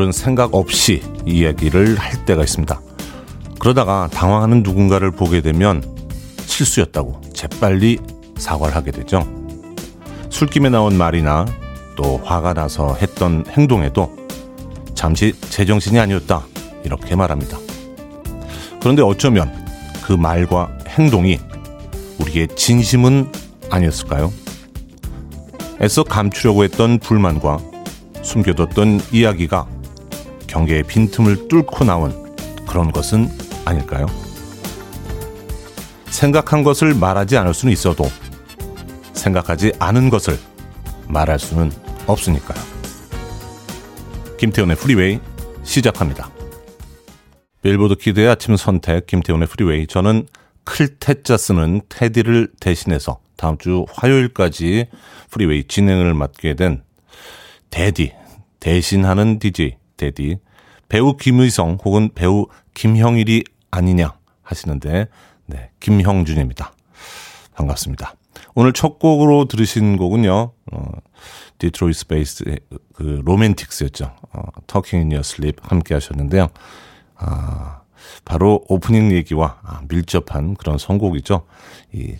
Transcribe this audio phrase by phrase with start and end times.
[0.00, 2.80] 아무런 생각 없이 이야기를 할 때가 있습니다.
[3.58, 5.82] 그러다가 당황하는 누군가를 보게 되면
[6.46, 7.98] 실수였다고 재빨리
[8.38, 9.28] 사과를 하게 되죠.
[10.30, 11.44] 술김에 나온 말이나
[11.96, 14.16] 또 화가 나서 했던 행동에도
[14.94, 16.46] 잠시 제정신이 아니었다
[16.82, 17.58] 이렇게 말합니다.
[18.80, 19.52] 그런데 어쩌면
[20.02, 21.38] 그 말과 행동이
[22.20, 23.30] 우리의 진심은
[23.68, 24.32] 아니었을까요?
[25.82, 27.58] 애써 감추려고 했던 불만과
[28.22, 29.79] 숨겨뒀던 이야기가
[30.50, 32.34] 경계의 빈틈을 뚫고 나온
[32.66, 33.28] 그런 것은
[33.64, 34.06] 아닐까요?
[36.06, 38.04] 생각한 것을 말하지 않을 수는 있어도
[39.12, 40.36] 생각하지 않은 것을
[41.06, 41.70] 말할 수는
[42.06, 42.60] 없으니까요.
[44.38, 45.20] 김태훈의 프리웨이
[45.62, 46.30] 시작합니다.
[47.62, 50.26] 빌보드 키드의 아침 선택 김태훈의 프리웨이 저는
[50.64, 54.86] 클 태자 쓰는 태디를 대신해서 다음 주 화요일까지
[55.30, 56.82] 프리웨이 진행을 맡게 된
[57.70, 58.12] 대디
[58.58, 60.38] 대신하는 DJ 대디
[60.88, 65.08] 배우 김의성 혹은 배우 김형일이 아니냐 하시는데
[65.46, 66.72] 네 김형준입니다.
[67.54, 68.14] 반갑습니다.
[68.54, 70.52] 오늘 첫 곡으로 들으신 곡은요.
[70.72, 70.90] 어,
[71.58, 72.60] 디트로이트 base의
[72.94, 74.16] 그 Romantics였죠.
[74.32, 76.48] 어, Talking in Your Sleep 함께 하셨는데요.
[77.16, 77.82] 아,
[78.24, 81.46] 바로 오프닝 얘기와 아, 밀접한 그런 선곡이죠.
[81.92, 82.16] 이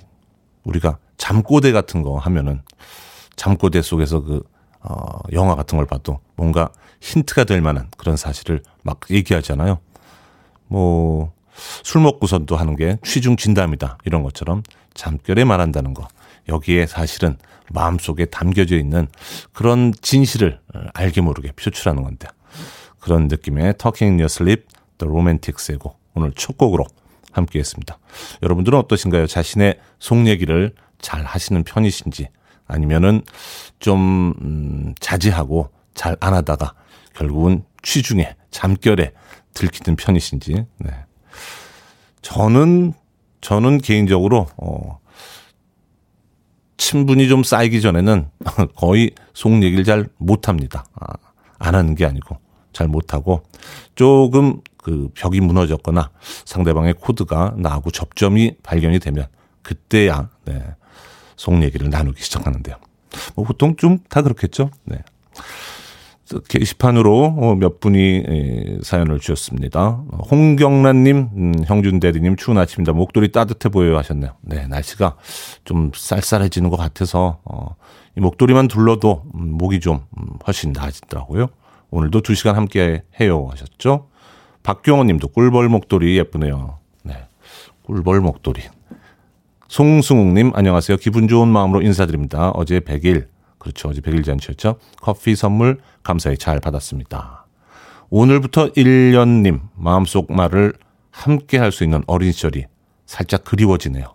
[0.64, 2.61] 우리가 잠꼬대 같은 거 하면은
[3.36, 4.42] 잠꼬대 속에서 그
[4.83, 9.79] 어, 영화 같은 걸 봐도 뭔가 힌트가 될 만한 그런 사실을 막 얘기하잖아요.
[10.67, 11.33] 뭐,
[11.83, 13.98] 술 먹고선도 하는 게 취중 진담이다.
[14.05, 14.63] 이런 것처럼
[14.95, 16.08] 잠결에 말한다는 거.
[16.48, 17.36] 여기에 사실은
[17.73, 19.07] 마음속에 담겨져 있는
[19.52, 20.61] 그런 진실을
[20.95, 22.29] 알게 모르게 표출하는 건데.
[22.98, 24.64] 그런 느낌의 Your Sleep,
[24.98, 25.98] The Romantics의 곡.
[26.14, 26.85] 오늘 첫 곡으로
[27.33, 27.98] 함께 했습니다.
[28.42, 29.27] 여러분들은 어떠신가요?
[29.27, 32.29] 자신의 속 얘기를 잘 하시는 편이신지
[32.70, 33.23] 아니면은
[33.79, 36.75] 좀 음, 자제하고 잘 안 하다가
[37.14, 39.13] 결국은 취중에 잠결에
[39.55, 40.64] 들키는 편이신지.
[40.79, 40.91] 네.
[42.23, 42.92] 저는
[43.41, 44.98] 저는 개인적으로 어
[46.77, 48.31] 친분이 좀 쌓이기 전에는
[48.77, 50.85] 거의 속 얘기를 잘 못합니다.
[50.95, 51.07] 아,
[51.58, 52.39] 안 하는 게 아니고
[52.73, 53.42] 잘 못하고
[53.95, 56.11] 조금 그 벽이 무너졌거나
[56.47, 59.27] 상대방의 코드가 나하고 접점이 발견이 되면
[59.63, 60.63] 그때야 네,
[61.40, 62.77] 속 얘기를 나누기 시작하는데요.
[63.34, 64.70] 뭐 보통 좀 다 그렇겠죠.
[64.84, 64.98] 네.
[66.48, 70.02] 게시판으로 어, 몇 분이 사연을 주셨습니다.
[70.30, 72.92] 홍경란님, 음, 형준 대리님, 추운 아침입니다.
[72.92, 74.33] 목도리 따뜻해 보여요 하셨네요.
[74.42, 75.17] 네, 날씨가
[75.64, 77.74] 좀 쌀쌀해지는 것 같아서, 어,
[78.17, 81.46] 이 목도리만 둘러도 음, 목이 좀 음, 훨씬 나아지더라고요.
[81.90, 84.08] 오늘도 두 시간 함께 해요 하셨죠?
[84.62, 86.78] 박경호 님도 꿀벌 목도리 예쁘네요.
[87.02, 87.14] 네.
[87.84, 88.61] 꿀벌 목도리.
[89.75, 90.97] 송승욱님, 안녕하세요.
[90.97, 92.51] 기분 좋은 마음으로 인사드립니다.
[92.55, 93.29] 어제 100일,
[93.61, 93.89] 그렇죠.
[93.89, 94.81] 어제 100일 잔치였죠.
[95.01, 97.47] 커피 선물 감사히 잘 받았습니다.
[98.11, 100.73] 오늘부터 1년님 마음속 말을
[101.13, 102.64] 함께 할 수 있는 어린 시절이
[103.07, 104.07] 살짝 그리워지네요.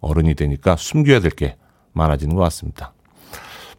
[0.00, 1.56] 어른이 되니까 숨겨야 될 게
[1.92, 2.94] 많아지는 것 같습니다.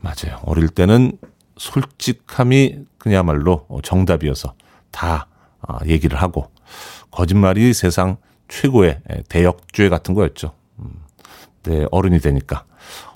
[0.02, 0.40] 맞아요.
[0.46, 1.14] 어릴 때는
[1.58, 4.54] 솔직함이 그야말로 정답이어서
[4.92, 5.26] 다
[5.62, 6.52] 아, 얘기를 하고
[7.10, 8.18] 거짓말이 세상
[8.50, 9.00] 최고의
[9.30, 10.54] 대역죄 같은 거였죠.
[11.68, 12.64] 음, 네, 어른이 되니까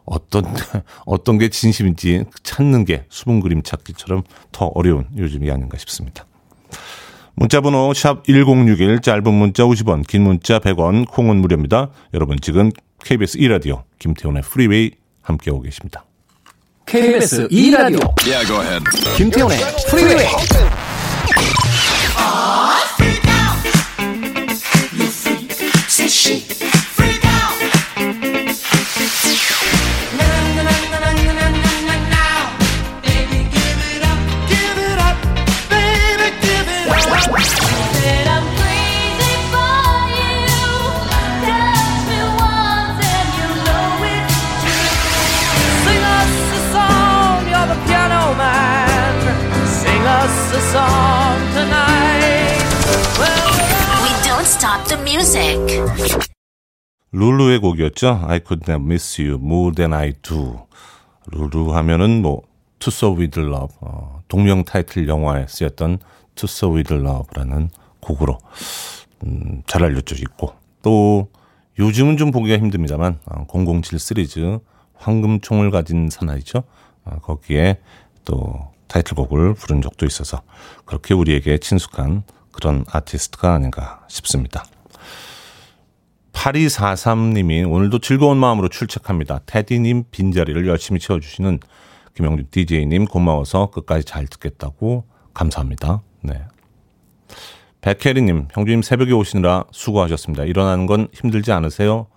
[0.06, 0.44] 어떤
[1.06, 6.26] 어떤 게 진심인지 찾는 게 수분 그림 찾기처럼 더 어려운 요즘이 아닌가 싶습니다.
[7.34, 11.90] 문자 번호 샵 1061 짧은 문자 50원 긴 문자 100원 콩은 무료입니다.
[12.14, 12.72] 여러분 지금
[13.04, 16.06] KBS 2라디오 김태훈의 프리웨이 함께하고 계십니다.
[16.86, 18.84] KBS 2라디오 Yeah,
[19.18, 19.58] 김태훈의
[19.90, 20.28] 프리웨이
[26.02, 26.71] stop
[57.22, 58.22] 룰루의 곡이었죠.
[58.23, 60.66] I could never miss you more than I do.
[61.28, 62.41] 룰루 하면은 뭐
[62.79, 66.00] To So With Love 어, 동명 타이틀 영화에 쓰였던
[66.34, 67.70] To So With Love라는
[68.00, 68.40] 곡으로
[69.23, 71.29] 음, 잘 알려져 있고 또
[71.78, 74.58] 요즘은 좀 보기가 힘듭니다만 어, 007 시리즈
[74.96, 76.64] 황금총을 가진 사나이죠.
[77.06, 77.82] 어, 거기에
[78.26, 80.41] 또 타이틀곡을 부른 적도 있어서
[80.85, 84.66] 그렇게 우리에게 친숙한 그런 아티스트가 아닌가 싶습니다.
[86.34, 89.42] 8243님이 오늘도 즐거운 마음으로 출첵합니다.
[89.46, 91.60] 테디님 빈자리를 열심히 채워주시는
[92.16, 96.02] 김영준 DJ님 고마워서 끝까지 잘 듣겠다고 감사합니다.
[96.22, 96.42] 네.
[97.82, 100.44] 백혜리님, 형주님 새벽에 오시느라 수고하셨습니다.
[100.44, 102.08] 일어나는 건 힘들지 않으세요?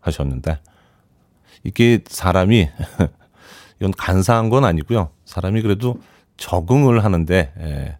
[0.00, 0.58] 하셨는데,
[1.62, 2.68] 이게 사람이,
[3.80, 5.10] 이건 간사한 건 아니고요.
[5.24, 5.96] 사람이 그래도
[6.36, 7.96] 적응을 하는데, 예,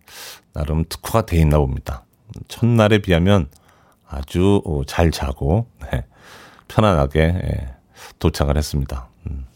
[0.52, 2.04] 나름 특화가 돼 있나 봅니다.
[2.48, 3.48] 첫날에 비하면
[4.14, 6.04] 아주 어, 잘 자고, 네,
[6.68, 7.74] 편안하게 예,
[8.18, 9.08] 도착을 했습니다.
[9.26, 9.46] 음,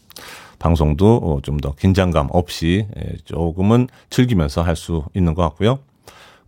[0.59, 5.79] 방송도 어, 좀더 긴장감 없이 예, 조금은 즐기면서 할 수 있는 것 같고요.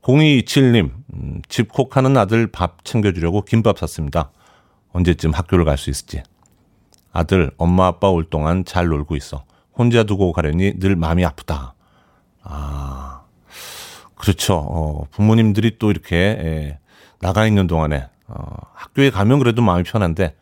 [0.01, 4.31] 0227님, 음, 집콕하는 아들 밥 챙겨주려고 김밥 샀습니다.
[4.93, 6.23] 언제쯤 학교를 갈 수 있을지.
[7.13, 9.43] 아들, 엄마, 아빠 올 동안 잘 놀고 있어.
[9.77, 11.75] 혼자 두고 가려니 늘 마음이 아프다.
[12.43, 13.21] 아,
[14.15, 14.55] 그렇죠.
[14.55, 16.79] 어, 부모님들이 또 이렇게 예,
[17.21, 20.35] 나가 있는 동안에 어, 학교에 가면 그래도 마음이 편한데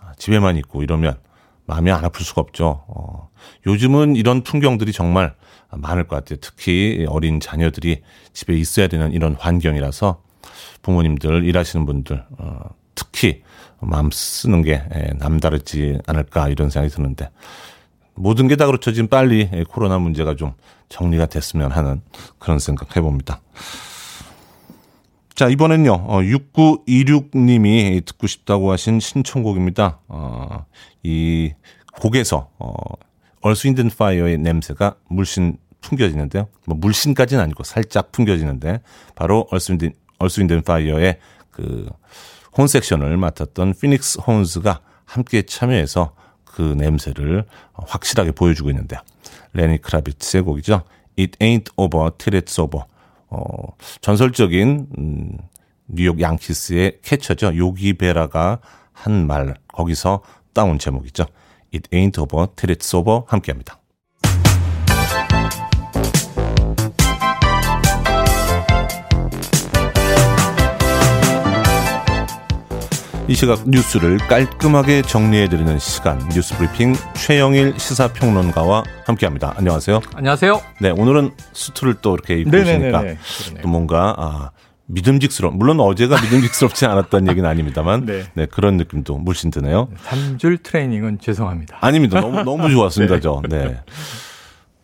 [0.00, 1.18] 아, 집에만 있고 이러면
[1.66, 2.84] 마음이 안 아플 수가 없죠.
[2.88, 3.30] 어,
[3.66, 5.34] 요즘은 이런 풍경들이 정말
[5.70, 6.38] 많을 것 같아요.
[6.40, 8.02] 특히 어린 자녀들이
[8.32, 10.22] 집에 있어야 되는 이런 환경이라서
[10.82, 12.60] 부모님들 일하시는 분들 어,
[12.94, 13.42] 특히
[13.80, 17.30] 마음 쓰는 게 예, 남다르지 않을까 이런 생각이 드는데
[18.14, 18.92] 모든 게 다 그렇죠.
[18.92, 20.52] 지금 빨리 예, 코로나 문제가 좀
[20.88, 22.00] 정리가 됐으면 하는
[22.38, 23.40] 그런 생각 해봅니다.
[25.34, 30.00] 자, 이번엔요, 어, 6926님이 듣고 싶다고 하신 신청곡입니다.
[30.08, 30.66] 어,
[31.02, 31.52] 이
[32.00, 32.74] 곡에서, 어,
[33.40, 36.48] Earth Wind and Fire의 냄새가 물씬 풍겨지는데요.
[36.66, 38.82] 뭐 물씬까지는 아니고 살짝 풍겨지는데,
[39.14, 41.18] 바로 Earth Wind and, Earth Wind and Fire의
[41.50, 41.88] 그,
[42.56, 46.14] horn section을 맡았던 Phenix Horns가 함께 참여해서
[46.44, 49.00] 그 냄새를 확실하게 보여주고 있는데요.
[49.54, 50.82] 레니 크라비츠의 곡이죠.
[51.18, 52.84] It ain't over till it's over.
[53.34, 55.38] 어, 전설적인 음,
[55.88, 57.56] 뉴욕 양키스의 캐쳐죠.
[57.56, 58.60] 요기 베라가
[58.92, 61.24] 한 말 거기서 따온 제목이죠.
[61.74, 63.81] It ain't over till it's over 함께합니다.
[73.32, 79.54] 이 시각 뉴스를 깔끔하게 정리해드리는 시간 뉴스 브리핑 최영일 시사평론가와 함께합니다.
[79.56, 80.02] 안녕하세요.
[80.14, 80.60] 안녕하세요.
[80.82, 82.68] 네, 오늘은 수트를 또 이렇게 입으시니까
[83.00, 83.18] 네네네네.
[83.62, 84.50] 또 뭔가 아,
[84.84, 88.24] 믿음직스러운 물론 어제가 믿음직스럽지 않았던 얘기는 아닙니다만 네.
[88.34, 88.44] 네.
[88.44, 89.88] 그런 느낌도 물씬 드네요.
[90.10, 91.78] 3줄 트레이닝은 죄송합니다.
[91.80, 92.20] 아닙니다.
[92.20, 93.40] 너무 너무 좋았습니다, 저.
[93.48, 93.80] 네.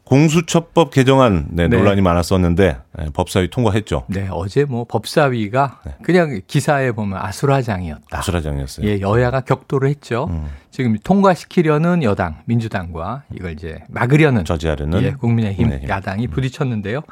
[0.09, 1.77] 공수처법 개정안 네, 네.
[1.77, 4.05] 논란이 많았었는데 네, 법사위 통과했죠.
[4.09, 8.19] 네, 어제 뭐 법사위가 그냥 기사에 보면 아수라장이었다.
[8.19, 8.89] 아수라장이었어요.
[8.89, 10.29] 예, 여야가 격돌을 했죠.
[10.31, 10.47] 음.
[10.71, 15.91] 지금 통과시키려는 여당, 민주당과 이걸 이제 막으려는 저지하려는 예, 국민의힘 국민의힘.
[15.91, 17.03] 야당이 부딪혔는데요.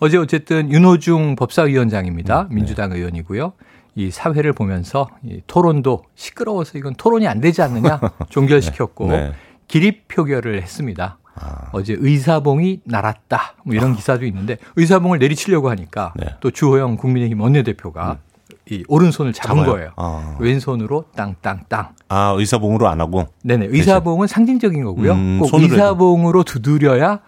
[0.00, 2.48] 어제 어쨌든 윤호중 법사위원장입니다.
[2.50, 2.54] 네.
[2.54, 3.54] 민주당 의원이고요.
[3.94, 7.98] 이 사회를 보면서 이 토론도 시끄러워서 이건 토론이 안 되지 않느냐
[8.28, 9.32] 종결시켰고 네.
[9.68, 11.16] 기립 표결을 했습니다.
[11.34, 11.68] 아.
[11.72, 13.54] 어제 의사봉이 날았다.
[13.64, 16.26] 뭐 이런 기사도 있는데 의사봉을 내리치려고 하니까 네.
[16.40, 18.18] 또 주호영 국민의힘 원내대표가
[18.70, 19.72] 이 오른손을 잡은 잡아요.
[19.72, 19.90] 거예요.
[19.96, 20.36] 아.
[20.38, 21.88] 왼손으로 땅땅땅.
[22.08, 23.66] 아 의사봉으로 안 하고 네네.
[23.70, 25.12] 의사봉은 상징적인 거고요.
[25.12, 25.52] 음, 꼭.
[25.54, 27.20] 의사봉으로 두드려야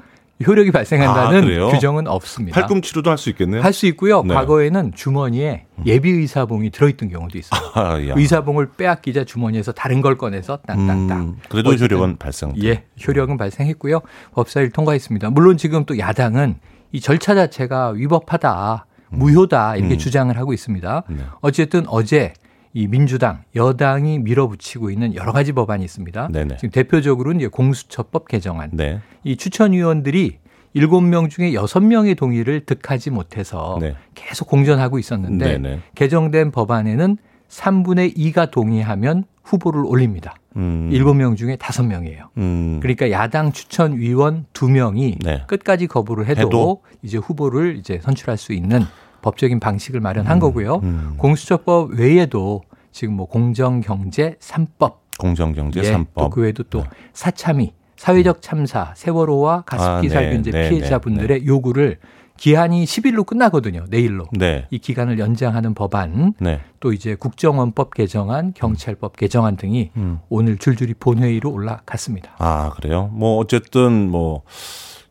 [0.45, 1.69] 효력이 아, 발생한다는 그래요?
[1.69, 2.61] 규정은 없습니다.
[2.61, 3.63] 팔꿈치로도 할 수 있겠네요.
[3.63, 4.23] 할 수 있고요.
[4.23, 4.35] 네.
[4.35, 7.61] 과거에는 주머니에 예비 의사봉이 들어있던 경우도 있어요.
[7.75, 8.15] 아, 야.
[8.17, 11.19] 의사봉을 빼앗기자 주머니에서 다른 걸 꺼내서 땅땅땅.
[11.21, 12.53] 음, 그래도 어쨌든 효력은 발생.
[12.65, 14.01] 예, 효력은 발생했고요.
[14.35, 15.31] 법사위를 통과했습니다.
[15.31, 16.57] 물론 지금 또 야당은
[16.93, 19.99] 이 절차 자체가 위법하다, 무효다 이렇게 음.
[19.99, 21.03] 주장을 하고 있습니다.
[21.09, 21.17] 네.
[21.43, 22.33] 어쨌든 어제
[22.77, 26.29] 이 민주당, 여당이 밀어붙이고 있는 여러 가지 법안이 있습니다.
[26.33, 26.57] 네네.
[26.57, 28.71] 지금 대표적으로는 이제 공수처법 개정안.
[28.73, 29.01] 네.
[29.23, 30.39] 이 추천위원들이
[30.75, 33.95] 7명 중에 6명의 동의를 득하지 못해서 네.
[34.17, 35.81] 계속 공전하고 있었는데 네네.
[35.95, 37.17] 개정된 법안에는
[37.49, 40.35] 3분의 2가 동의하면 후보를 올립니다.
[40.57, 40.91] 음.
[40.93, 42.29] 7명 중에 5명이에요.
[42.39, 42.81] 음.
[42.81, 45.45] 그러니까 야당 추천 위원 2명이 네.
[45.47, 46.83] 끝까지 거부를 해도, 해도?
[47.03, 48.81] 이제 후보를 이제 선출할 수 있는
[49.25, 50.77] 법적인 방식을 마련한 거고요.
[50.83, 51.15] 음.
[51.17, 52.63] 공수처법 외에도
[52.93, 56.15] 지금 뭐 공정경제 3법 공정경제 예, 삼 3법.
[56.15, 56.89] 또 그 외에도 또 네.
[57.15, 61.99] 사참위, 사회적 참사, 세월호와 가습기 아, 네, 살균제 네, 피해자분들의 요구를
[62.37, 63.87] 기한이 10일로 끝나거든요.
[63.89, 64.27] 내일로.
[64.33, 64.67] 네.
[64.71, 66.61] 이 기간을 연장하는 법안, 네.
[66.81, 70.19] 또 이제 국정원법 개정안, 경찰법 개정안 등이 음.
[70.29, 72.33] 오늘 줄줄이 본회의로 올라갔습니다.
[72.39, 73.09] 아, 그래요?
[73.13, 74.43] 뭐, 어쨌든, 뭐,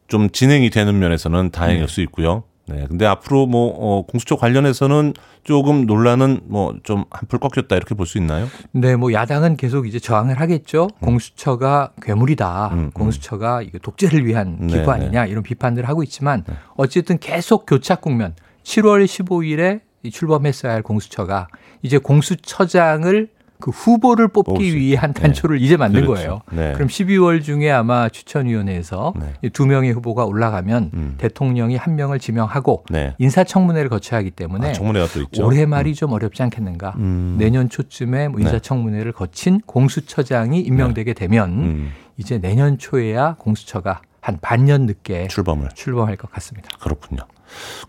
[0.08, 1.88] 좀 진행이 되는 면에서는 다행일 네.
[1.88, 2.44] 수 있고요.
[2.66, 2.86] 네.
[2.88, 8.18] 근데 앞으로 뭐, 어, 공수처 관련해서는 조금 논란은 뭐, 좀 한풀 꺾였다, 이렇게 볼 수
[8.18, 8.48] 있나요?
[8.72, 10.88] 네, 뭐 야당은 계속 이제 저항을 하겠죠.
[11.02, 12.70] 공수처가 괴물이다.
[12.74, 12.92] 음, 음.
[12.92, 16.44] 공수처가 이거 독재를 위한 네, 기구 아니냐 이런 비판들을 하고 있지만
[16.76, 18.36] 어쨌든 계속 교착 국면.
[18.64, 21.48] 7월 15일에 이 출범했어야 할 공수처가
[21.82, 23.28] 이제 공수처장을
[23.64, 26.14] 그 후보를 뽑기 수 위해 한 단초를 이제 만든 그렇죠.
[26.14, 26.42] 거예요.
[26.52, 26.74] 네.
[26.74, 29.34] 그럼 12월 중에 아마 추천위원회에서 네.
[29.42, 31.16] 이두 명의 후보가 올라가면 음.
[31.18, 33.16] 대통령이 한 명을 지명하고 네.
[33.20, 35.46] 인사청문회를 거쳐야 하기 때문에 아, 청문회가 또 있죠.
[35.46, 36.96] 올해 말이 좀 어렵지 않겠는가.
[36.98, 37.38] 음.
[37.40, 38.48] 내년 초쯤에 뭐 네.
[38.48, 45.70] 인사청문회를 거친 공수처장이 임명되게 되면 음, 이제 내년 초에야 공수처가 한 반년 늦게 출범을.
[45.74, 46.68] 출범할 것 같습니다.
[46.82, 47.22] 그렇군요.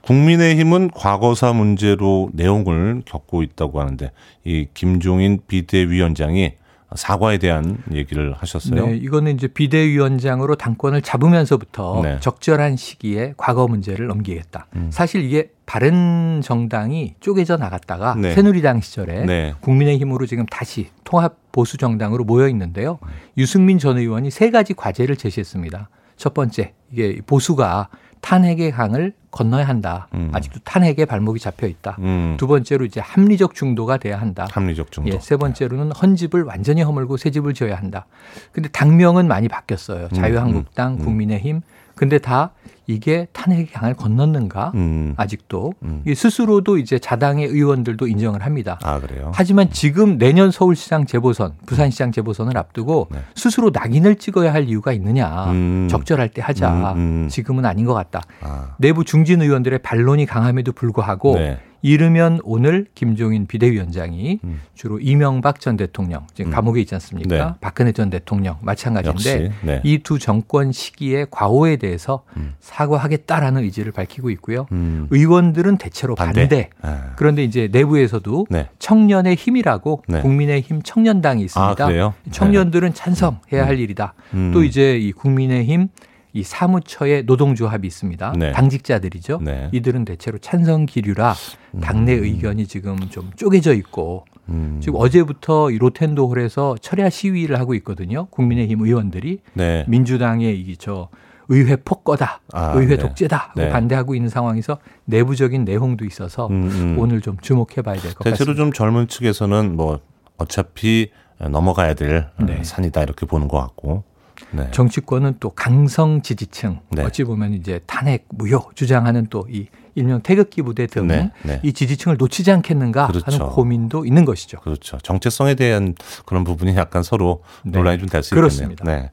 [0.03, 4.11] 국민의힘은 과거사 문제로 내용을 겪고 있다고 하는데
[4.45, 6.55] 이 김종인 비대위원장이
[6.95, 8.87] 사과에 대한 얘기를 하셨어요.
[8.87, 12.21] 네, 이거는 이제 비대위원장으로 당권을 잡으면서부터 네.
[12.21, 14.69] 적절한 시기에 과거 문제를 넘기겠다.
[14.77, 14.91] 음.
[14.93, 18.33] 사실 이게 바른 정당이 쪼개져 나갔다가 네.
[18.35, 19.55] 새누리당 시절에 네.
[19.61, 22.99] 국민의힘으로 지금 다시 통합 보수 정당으로 모여 있는데요.
[23.03, 23.09] 음.
[23.39, 25.89] 유승민 전 의원이 세 가지 과제를 제시했습니다.
[26.17, 27.89] 첫 번째, 이게 보수가
[28.21, 30.07] 탄핵의 강을 건너야 한다.
[30.15, 30.31] 음.
[30.33, 31.97] 아직도 탄핵에 발목이 잡혀 있다.
[31.99, 34.47] 음, 두 번째로 이제 합리적 중도가 돼야 한다.
[34.49, 35.11] 합리적 정도.
[35.13, 38.07] 예, 세 번째로는 헌집을 완전히 허물고 새 집을 지어야 한다.
[38.53, 40.09] 근데 당명은 많이 바뀌었어요.
[40.11, 41.05] 자유한국당, 음, 음.
[41.05, 41.63] 국민의힘.
[41.97, 42.53] 근데 다
[42.87, 44.73] 이게 탄핵의 강을 건넜는가?
[44.75, 45.15] 음.
[45.17, 46.03] 아직도 음.
[46.07, 48.79] 이 스스로도 이제 자당의 의원들도 인정을 합니다.
[48.83, 49.33] 아 그래요.
[49.35, 53.19] 하지만 지금 내년 서울시장 재보선, 부산시장 재보선을 앞두고 네.
[53.35, 55.51] 스스로 낙인을 찍어야 할 이유가 있느냐.
[55.51, 55.89] 음.
[55.91, 56.93] 적절할 때 하자.
[56.93, 57.29] 음, 음.
[57.29, 58.21] 지금은 아닌 것 같다.
[58.41, 61.59] 아, 내부 중진 의원들의 반론이 강함에도 불구하고 네.
[61.85, 64.63] 이르면 오늘 김종인 비대위원장이 음.
[64.75, 67.37] 주로 이명박 전 대통령 지금 감옥에 있지 않습니까?
[67.37, 67.53] 네.
[67.61, 69.53] 박근혜 전 대통령 마찬가지인데.
[69.61, 69.81] 네.
[69.85, 72.55] 이두 정권 시기의 과오에 대해서 음.
[72.61, 74.67] 사과하겠다라는 의지를 밝히고 있고요.
[74.73, 75.09] 음.
[75.11, 76.41] 의원들은 대체로 반대.
[76.41, 76.71] 반대.
[76.81, 78.71] 아, 그런데 이제 내부에서도 네.
[78.79, 80.23] 청년의 힘이라고 네.
[80.23, 81.87] 국민의힘 청년당이 있습니다.
[81.87, 82.15] 아?
[82.31, 84.15] 청년들은 찬성해야 할 일이다.
[84.33, 84.53] 음.
[84.55, 85.89] 또 이제 이 국민의힘
[86.35, 88.35] 이 사무처의 노동조합이 있습니다.
[88.37, 88.51] 네.
[88.53, 89.39] 당직자들이죠.
[89.41, 89.69] 네.
[89.73, 91.35] 이들은 대체로 찬성 기류라
[91.81, 94.79] 당내 의견이 지금 좀 쪼개져 있고 음.
[94.83, 98.27] 지금 어제부터 이 로텐도홀에서 철야 시위를 하고 있거든요.
[98.27, 99.85] 국민의힘 의원들이 네.
[99.87, 101.09] 민주당의 이저
[101.49, 103.03] 의회 폭거다, 아, 의회 네.
[103.03, 103.69] 독재다 네.
[103.69, 106.97] 반대하고 있는 상황에서 내부적인 내용도 있어서 음, 음.
[106.99, 108.55] 오늘 좀 주목해봐야 될것 대체로 같습니다.
[108.55, 110.01] 좀 젊은 측에서는 뭐
[110.37, 112.65] 어차피 넘어가야 될 네.
[112.65, 114.03] 산이다 이렇게 보는 것 같고.
[114.51, 114.69] 네.
[114.71, 117.03] 정치권은 또 강성 지지층 네.
[117.03, 121.61] 어찌 보면 이제 탄핵 무효 주장하는 또 이 일명 태극기 부대 등이 네, 네.
[121.73, 123.25] 지지층을 놓치지 않겠는가 그렇죠.
[123.27, 124.59] 하는 고민도 있는 것이죠.
[124.61, 124.99] 그렇죠.
[124.99, 125.95] 정체성에 대한
[126.27, 127.79] 그런 부분이 약간 서로 네.
[127.79, 128.75] 논란이 좀 될 수 있겠네요.
[128.85, 129.11] 네.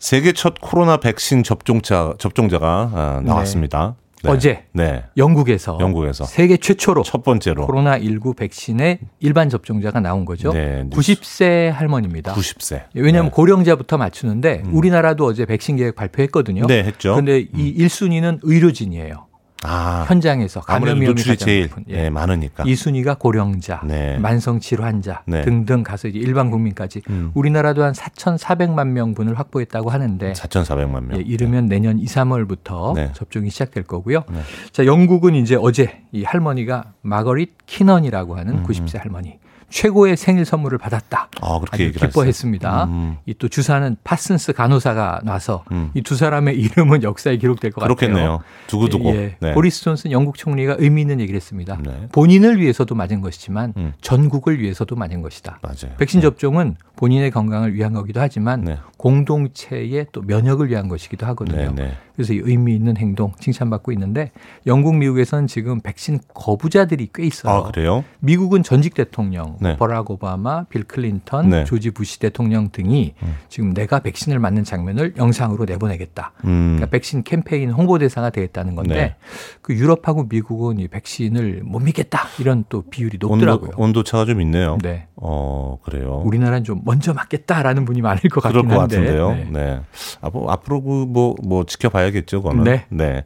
[0.00, 3.94] 세계 첫 코로나 백신 접종자 접종자가 아, 나왔습니다.
[4.22, 4.30] 네.
[4.30, 5.04] 어제 네.
[5.16, 10.52] 영국에서, 영국에서 세계 최초로 첫 번째로 코로나 19 백신의 일반 접종자가 나온 거죠.
[10.52, 11.14] 네, 뉴스.
[11.14, 12.34] 90세 할머니입니다.
[12.34, 12.84] 90세.
[12.94, 13.36] 왜냐하면 네.
[13.36, 16.66] 고령자부터 맞추는데 우리나라도 어제 백신 계획 발표했거든요.
[16.66, 17.12] 네, 했죠.
[17.12, 19.27] 그런데 이 1순위는 의료진이에요.
[19.64, 21.84] 아, 현장에서 감염 위험이 가장 제일 높은.
[21.90, 22.04] 예.
[22.04, 22.64] 예, 많으니까.
[22.66, 24.16] 이 순위가 고령자, 네.
[24.18, 25.42] 만성 질환자 네.
[25.42, 27.32] 등등 가서 이제 일반 국민까지 음.
[27.34, 31.18] 우리나라도 한 4,400만 명분을 확보했다고 하는데 4,400만 명.
[31.18, 33.10] 예, 이르면 내년 2, 3월부터 네.
[33.14, 34.24] 접종이 시작될 거고요.
[34.30, 34.40] 네.
[34.70, 38.64] 자, 영국은 이제 어제 이 할머니가 마거릿 키넌이라고 하는 음.
[38.64, 39.38] 90세 할머니
[39.70, 41.28] 최고의 생일 선물을 받았다.
[41.40, 42.84] 아, 그렇게 기뻐했습니다.
[42.84, 43.16] 음.
[43.26, 45.90] 이또 주사는 파슨스 간호사가 나서 음.
[45.94, 47.94] 이두 사람의 이름은 역사에 기록될 것 같아요.
[47.94, 48.40] 그렇겠네요.
[48.66, 49.10] 두고두고.
[49.10, 49.52] 예, 네.
[49.52, 51.78] 보리스 존슨 영국 총리가 의미 있는 얘기를 했습니다.
[51.82, 52.08] 네.
[52.12, 53.92] 본인을 위해서도 맞은 것이지만 음.
[54.00, 55.60] 전국을 위해서도 맞은 것이다.
[55.62, 55.96] 맞아요.
[55.98, 58.78] 백신 접종은 본인의 건강을 위한 거기도 하지만 네.
[58.96, 61.72] 공동체의 또 면역을 위한 것이기도 하거든요.
[61.72, 61.96] 네, 네.
[62.16, 64.32] 그래서 이 의미 있는 행동 칭찬받고 있는데
[64.66, 67.52] 영국, 미국에서는 지금 백신 거부자들이 꽤 있어요.
[67.54, 68.02] 아, 그래요?
[68.18, 69.76] 미국은 전직 대통령 네.
[69.76, 71.64] 버락 오바마, 빌 클린턴, 네.
[71.64, 73.14] 조지 부시 대통령 등이
[73.48, 76.32] 지금 내가 백신을 맞는 장면을 영상으로 내보내겠다.
[76.44, 76.76] 음.
[76.76, 79.16] 그러니까 백신 캠페인 홍보 대사가 되겠다는 건데 네.
[79.62, 83.70] 그 유럽하고 미국은 이 백신을 못 믿겠다 이런 또 비율이 높더라고요.
[83.76, 84.78] 온도 차가 좀 있네요.
[84.82, 85.06] 네.
[85.16, 86.22] 어, 그래요.
[86.24, 88.96] 우리나라는 좀 먼저 맞겠다라는 분이 많을 것 그럴 같긴 것 한데.
[88.96, 89.30] 같은데요.
[89.32, 89.48] 네.
[89.50, 89.80] 네.
[90.20, 92.80] 앞으로, 앞으로 그 뭐, 뭐 지켜봐야겠죠, 그거는.
[92.90, 93.24] 네.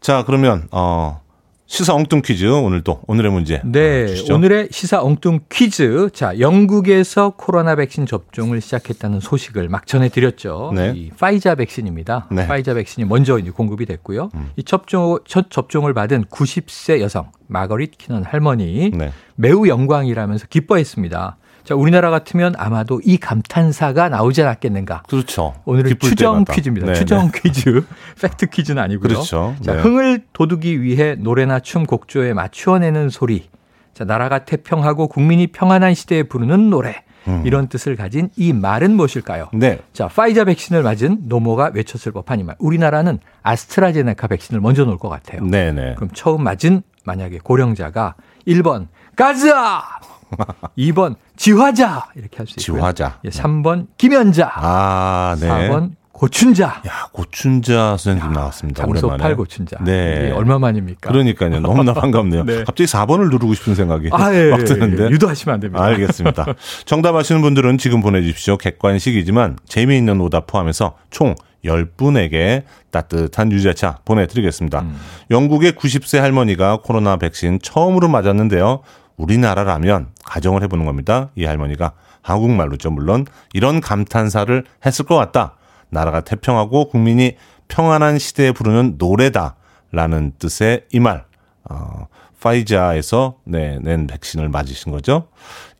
[0.00, 1.20] 자, 그러면, 어,
[1.72, 3.62] 시사 엉뚱 퀴즈 오늘도 오늘의 문제.
[3.64, 4.34] 네, 어, 주시죠.
[4.34, 6.10] 오늘의 시사 엉뚱 퀴즈.
[6.12, 10.72] 자, 영국에서 코로나 백신 접종을 시작했다는 소식을 막 전해 드렸죠.
[10.74, 10.92] 네.
[10.94, 12.28] 이 파이자 백신입니다.
[12.30, 12.42] 네.
[12.42, 12.46] 음.
[12.46, 14.28] 파이자 백신이 먼저 이제 공급이 됐고요.
[14.56, 19.10] 이 접종, 첫 접종을 받은 90세 여성 마거릿 키넌 할머니 네.
[19.36, 21.38] 매우 영광이라면서 기뻐했습니다.
[21.64, 25.04] 자, 우리나라 같으면 아마도 이 감탄사가 나오지 않았겠는가.
[25.08, 25.54] 그렇죠.
[25.64, 26.52] 오늘은 추정 때마다.
[26.54, 26.86] 퀴즈입니다.
[26.88, 27.40] 네, 추정 네.
[27.40, 27.84] 퀴즈.
[28.20, 29.08] 팩트 퀴즈는 아니고요.
[29.08, 29.54] 그렇죠.
[29.62, 29.80] 자, 네.
[29.80, 33.48] 흥을 돋우기 위해 노래나 춤 곡조에 맞추어내는 소리.
[33.94, 37.02] 자, 나라가 태평하고 국민이 평안한 시대에 부르는 노래.
[37.28, 37.42] 음.
[37.46, 39.50] 이런 뜻을 가진 이 말은 무엇일까요?
[39.52, 39.78] 네.
[39.92, 42.56] 자, 파이자 백신을 맞은 노모가 외쳤을 법한 이 말.
[42.58, 45.44] 우리나라는 아스트라제네카 백신을 먼저 놓을 것 같아요.
[45.44, 45.94] 네네.
[45.94, 48.16] 그럼 처음 맞은 만약에 고령자가
[48.48, 49.84] 1번 가자!
[50.78, 52.80] 2번 지화자 이렇게 할 수 있고요.
[52.80, 53.18] 지화자.
[53.24, 54.50] 예, 3번 김연자.
[54.54, 55.48] 아, 네.
[55.48, 56.82] 4번 고춘자.
[56.86, 58.84] 야, 고춘자 선생님 나왔습니다.
[58.86, 59.34] 오랜만에.
[59.34, 59.78] 고춘자.
[59.82, 60.20] 네.
[60.26, 61.10] 이게 얼마 만입니까?
[61.10, 61.58] 그러니까요.
[61.60, 62.44] 너무나 반갑네요.
[62.46, 62.58] 네.
[62.64, 65.04] 갑자기 4번을 누르고 싶은 생각이 아, 예, 막 예, 드는데.
[65.04, 65.08] 예.
[65.08, 65.82] 유도하시면 안 됩니다.
[65.82, 66.46] 알겠습니다.
[66.86, 68.56] 정답 아시는 분들은 지금 보내주십시오.
[68.56, 71.34] 객관식이지만 재미있는 오답 포함해서 총
[71.64, 74.80] 10분에게 따뜻한 유자차 보내드리겠습니다.
[74.80, 74.96] 음.
[75.30, 78.80] 영국의 90세 할머니가 코로나 백신 처음으로 맞았는데요.
[79.16, 81.30] 우리나라라면 가정을 해보는 겁니다.
[81.36, 81.92] 이 할머니가
[82.22, 82.90] 한국말로죠.
[82.90, 85.56] 물론 이런 감탄사를 했을 것 같다.
[85.90, 87.36] 나라가 태평하고 국민이
[87.68, 89.56] 평안한 시대에 부르는 노래다.
[89.90, 91.26] 라는 뜻의 이 말.
[91.68, 92.08] 어,
[92.40, 95.28] 파이자에서 네, 낸 백신을 맞으신 거죠.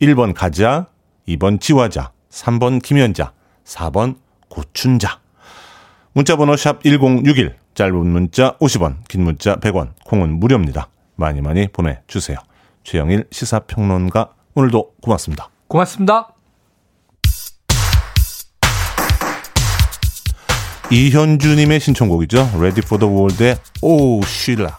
[0.00, 0.86] 1번 가자,
[1.26, 3.32] 2번 지화자, 3번 김연자,
[3.64, 4.16] 4번
[4.48, 5.18] 고춘자.
[6.12, 10.88] 문자번호 샵 1061, 짧은 문자 50원, 긴 문자 100원, 콩은 무료입니다.
[11.16, 12.38] 많이 많이 보내주세요.
[12.84, 15.48] 최영일 시사평론가, 오늘도 고맙습니다.
[15.68, 16.34] 고맙습니다.
[20.90, 22.50] 이현주님의 신청곡이죠.
[22.54, 24.78] Ready for the World의 오 쉴라.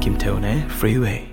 [0.00, 1.28] 김태훈의 Freeway.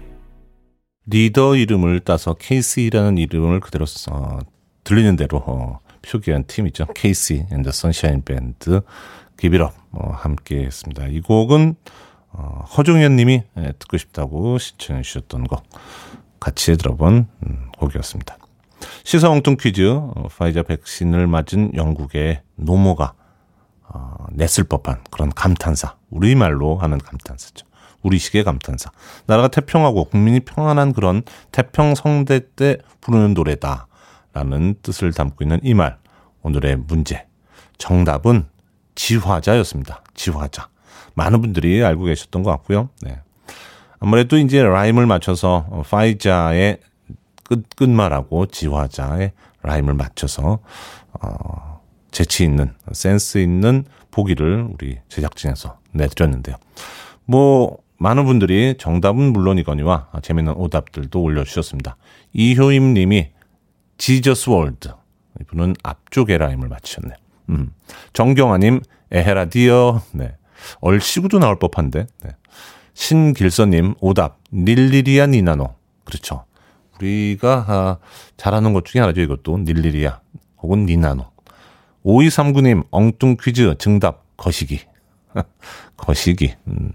[1.05, 4.39] 리더 이름을 따서 KC라는 이름을 그대로 써
[4.85, 6.85] 들리는 대로 어, 표기한 팀이죠.
[6.95, 8.81] KC and the Sunshine Band
[9.37, 11.07] Give It Up 어, 함께 했습니다.
[11.07, 11.75] 이 곡은
[12.31, 15.63] 어, 허종현 님이 예, 듣고 싶다고 신청해 주셨던 곡
[16.39, 18.37] 같이 들어본 음, 곡이었습니다.
[19.03, 23.13] 시사 엉뚱 퀴즈 어, 파이자 백신을 맞은 영국의 노모가
[23.87, 27.65] 어, 냈을 법한 그런 감탄사 우리말로 하는 감탄사죠.
[28.03, 28.91] 우리식의 감탄사.
[29.25, 33.87] 나라가 태평하고 국민이 평안한 그런 태평성대 때 부르는 노래다
[34.35, 35.97] 라는 뜻을 담고 있는 이 말.
[36.43, 37.25] 오늘의 문제.
[37.77, 38.45] 정답은
[38.93, 40.03] 지화자였습니다.
[40.13, 40.67] 지화자.
[41.15, 42.89] 많은 분들이 알고 계셨던 것 같고요.
[43.01, 43.17] 네.
[43.99, 46.79] 아무래도 이제 라임을 맞춰서 어, 파이자의
[47.45, 49.31] 끝 끝말하고 지화자의
[49.63, 50.59] 라임을 맞춰서
[51.13, 56.57] 어, 재치 있는 센스 있는 보기를 우리 제작진에서 내드렸는데요.
[57.23, 61.95] 뭐 많은 분들이 정답은 물론이거니와 재미있는 오답들도 올려주셨습니다.
[62.33, 63.29] 이효임 님이
[63.97, 64.93] Jesus World
[65.41, 67.15] 이분은 앞쪽에 라임을 맞추셨네요.
[67.49, 67.73] 음.
[68.13, 70.35] 정경아님 에헤라디야 네.
[70.79, 72.29] 얼씨구도 나올 법한데 네.
[72.93, 76.45] 신길서님 오답 닐리리야 니나노 그렇죠.
[76.99, 77.97] 우리가 아,
[78.37, 79.21] 잘하는 것 중에 하나죠.
[79.21, 80.21] 이것도 닐리리아
[80.61, 81.25] 혹은 니나노
[82.05, 84.81] 5239님 엉뚱 퀴즈 정답 거시기
[85.97, 86.93] 거시기 음.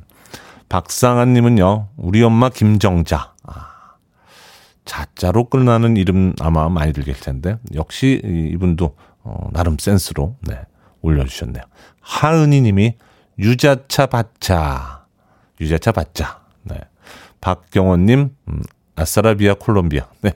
[0.71, 3.35] 박상한님은요, 우리 엄마 김정자.
[4.93, 10.61] 아, 자자로 끝나는 이름 아마 많이 들길 텐데, 역시 이분도, 어, 나름 센스로, 네,
[11.03, 11.63] 올려주셨네요.
[12.01, 12.97] 하은이 님이
[13.39, 15.07] 유자차 받자.
[15.61, 16.41] 유자차 받자.
[16.63, 16.77] 네.
[17.41, 18.63] 박경원님, 음,
[18.97, 20.07] 아싸라비아 콜롬비아.
[20.21, 20.33] 네.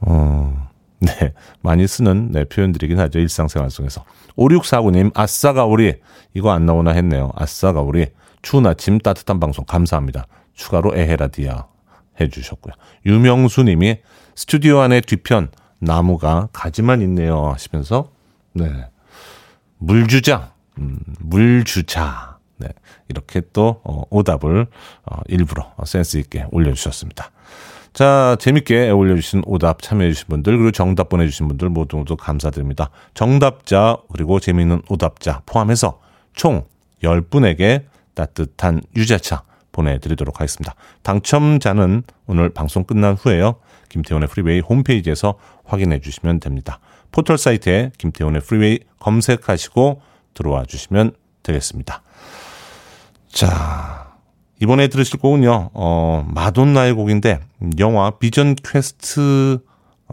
[0.00, 1.32] 어, 네.
[1.62, 3.18] 많이 쓰는 네, 표현들이긴 하죠.
[3.18, 4.04] 일상생활 속에서.
[4.36, 5.94] 5649님, 아싸가 우리.
[6.34, 7.30] 이거 안 나오나 했네요.
[7.36, 8.06] 아싸가 우리.
[8.42, 10.26] 추운 아침 따뜻한 방송 감사합니다.
[10.54, 11.66] 추가로 에헤라디아
[12.20, 12.74] 해주셨고요.
[13.06, 13.98] 유명수 님이
[14.34, 18.10] 스튜디오 안에 뒤편 나무가 가지만 있네요 하시면서
[18.52, 18.66] 네
[19.78, 22.68] 물주장 음, 물주차 네
[23.08, 24.66] 이렇게 또 어, 오답을
[25.04, 27.30] 어, 일부러 센스 있게 올려주셨습니다.
[27.92, 32.90] 자, 재밌게 올려주신 오답 참여해주신 분들, 그리고 정답 보내주신 분들 모두 모두 감사드립니다.
[33.14, 36.00] 정답자, 그리고 재미있는 오답자 포함해서
[36.32, 36.66] 총
[37.02, 40.74] 10분에게 따뜻한 유자차 보내드리도록 하겠습니다.
[41.02, 43.56] 당첨자는 오늘 방송 끝난 후에요.
[43.88, 46.80] 김태훈의 프리웨이 홈페이지에서 확인해 주시면 됩니다.
[47.12, 50.00] 포털 사이트에 김태훈의 프리웨이 검색하시고
[50.34, 52.02] 들어와 주시면 되겠습니다.
[53.28, 54.14] 자,
[54.60, 57.40] 이번에 들으실 곡은요, 어, 마돈나의 곡인데,
[57.78, 59.60] 영화 Vision Quest,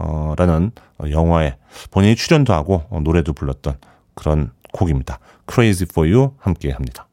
[0.00, 0.70] 어, 라는
[1.10, 1.56] 영화에
[1.90, 3.78] 본인이 출연도 하고 어, 노래도 불렀던
[4.14, 5.18] 그런 곡입니다.
[5.52, 7.07] Crazy for You 함께 합니다.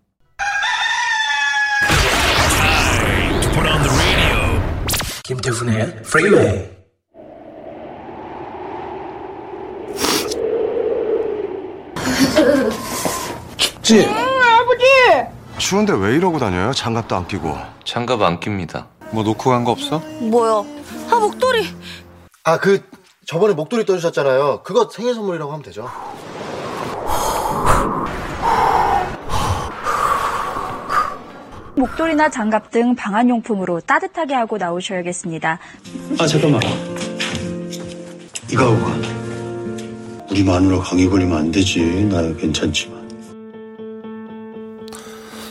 [5.40, 6.76] 김태훈의 Freeway.
[13.58, 14.08] 춥지?
[15.58, 16.74] 추운데 왜 이러고 다녀요?
[16.74, 17.56] 장갑도 안 끼고.
[17.86, 18.88] 장갑 안 낍니다.
[19.12, 20.00] 뭐 놓고 간 거 없어?
[20.20, 20.64] 뭐야?
[21.12, 21.66] 아 목도리.
[22.44, 22.84] 아, 그
[23.28, 24.62] 저번에 목도리 떠주셨잖아요.
[24.64, 25.90] 그거 생일 선물이라고 하면 되죠.
[31.76, 35.60] 목도리나 장갑 등 방한용품으로 따뜻하게 하고 나오셔야겠습니다.
[36.20, 36.62] 아 잠깐만.
[38.52, 38.92] 이거 하고 가.
[40.30, 42.06] 우리 마누라 감기 걸리면 안 되지.
[42.06, 43.06] 나야 괜찮지만.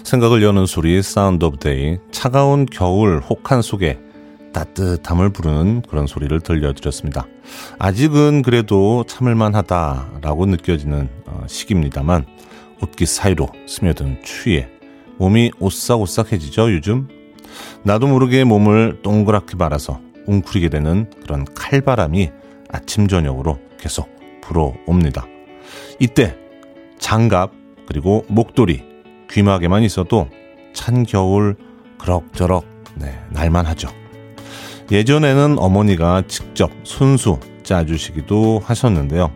[0.03, 3.99] 생각을 여는 소리 Sound of Day 차가운 겨울 혹한 속에
[4.53, 7.27] 따뜻함을 부르는 그런 소리를 들려드렸습니다.
[7.79, 12.25] 아직은 그래도 참을만하다라고 느껴지는 어, 시기입니다만
[12.81, 14.74] 옷깃 사이로 스며든 추위에
[15.19, 17.09] 몸이 오싹오싹해지죠 요즘
[17.83, 22.31] 나도 모르게 몸을 동그랗게 말아서 웅크리게 되는 그런 칼바람이
[22.71, 24.09] 아침 저녁으로 계속
[24.41, 25.27] 불어옵니다.
[26.01, 26.37] 이때
[26.99, 27.53] 장갑
[27.87, 28.83] 그리고 목도리
[29.31, 30.29] 귀마개만 있어도
[30.73, 31.57] 찬 겨울
[31.99, 32.65] 그럭저럭
[32.97, 33.89] 네, 날만 하죠.
[34.91, 39.31] 예전에는 어머니가 직접 손수 짜주시기도 하셨는데요.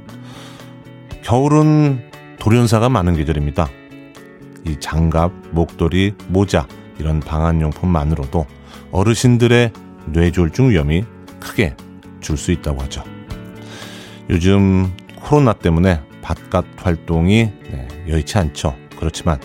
[1.22, 3.68] 겨울은 돌연사가 많은 계절입니다.
[4.68, 6.66] 이 장갑, 목도리, 모자
[6.98, 8.46] 이런 방한용품만으로도
[8.90, 9.72] 어르신들의
[10.06, 11.04] 뇌졸중 위험이
[11.40, 11.76] 크게
[12.20, 13.02] 줄 수 있다고 하죠.
[14.30, 18.76] 요즘 코로나 때문에 바깥 활동이 네, 여의치 않죠.
[18.98, 19.40] 그렇지만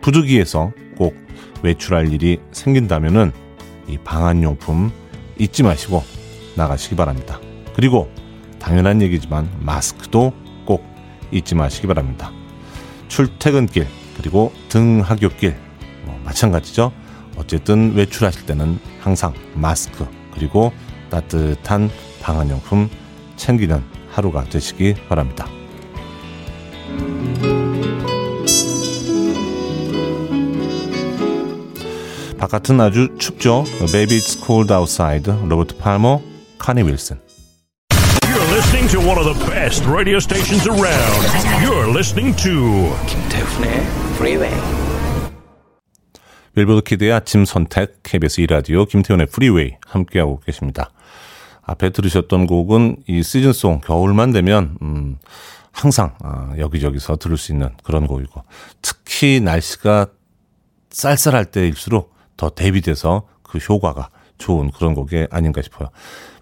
[0.00, 1.16] 부득이해서 꼭
[1.62, 3.32] 외출할 일이 생긴다면은
[3.88, 4.92] 이 방한용품
[5.38, 6.04] 잊지 마시고
[6.56, 7.40] 나가시기 바랍니다.
[7.74, 8.10] 그리고
[8.60, 10.32] 당연한 얘기지만 마스크도
[10.64, 10.84] 꼭
[11.32, 12.30] 잊지 마시기 바랍니다.
[13.08, 13.86] 출퇴근길
[14.18, 15.56] 그리고 등하굣길
[16.04, 16.92] 뭐 마찬가지죠.
[17.36, 20.72] 어쨌든 외출하실 때는 항상 마스크 그리고
[21.08, 22.90] 따뜻한 방한용품
[23.36, 25.46] 챙기는 하루가 되시기 바랍니다.
[32.38, 33.64] 바깥은 아주 춥죠.
[33.92, 36.20] Baby It's Cold Outside, 로버트 팔머,
[36.58, 37.18] 카니 윌슨.
[38.22, 41.26] You're listening to one of the best radio stations around.
[41.60, 44.60] You're listening to 김태훈의 Freeway.
[46.52, 50.90] 빌보드 키드의 아침 선택 KBS 2라디오 김태훈의 프리웨이 함께하고 계십니다.
[51.62, 55.18] 앞에 들으셨던 곡은 이 시즌송 겨울만 되면 음,
[55.70, 58.42] 항상 아, 여기저기서 들을 수 있는 그런 곡이고
[58.82, 60.08] 특히 날씨가
[60.90, 65.90] 쌀쌀할 때일수록 더 대비돼서 그 효과가 좋은 그런 곡이 아닌가 싶어요.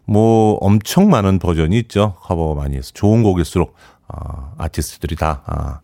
[0.06, 2.14] 뭐 엄청 많은 버전이 있죠.
[2.20, 3.74] 커버 많이 해서 좋은 곡일수록
[4.08, 5.80] 어, 아티스트들이 다 아,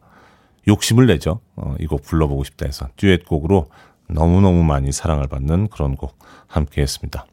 [0.69, 1.41] 욕심을 내죠.
[1.57, 3.67] 어, 이 곡 불러보고 싶다 해서 듀엣곡으로
[4.09, 7.27] 너무너무 많이 사랑을 받는 그런 곡 함께 했습니다.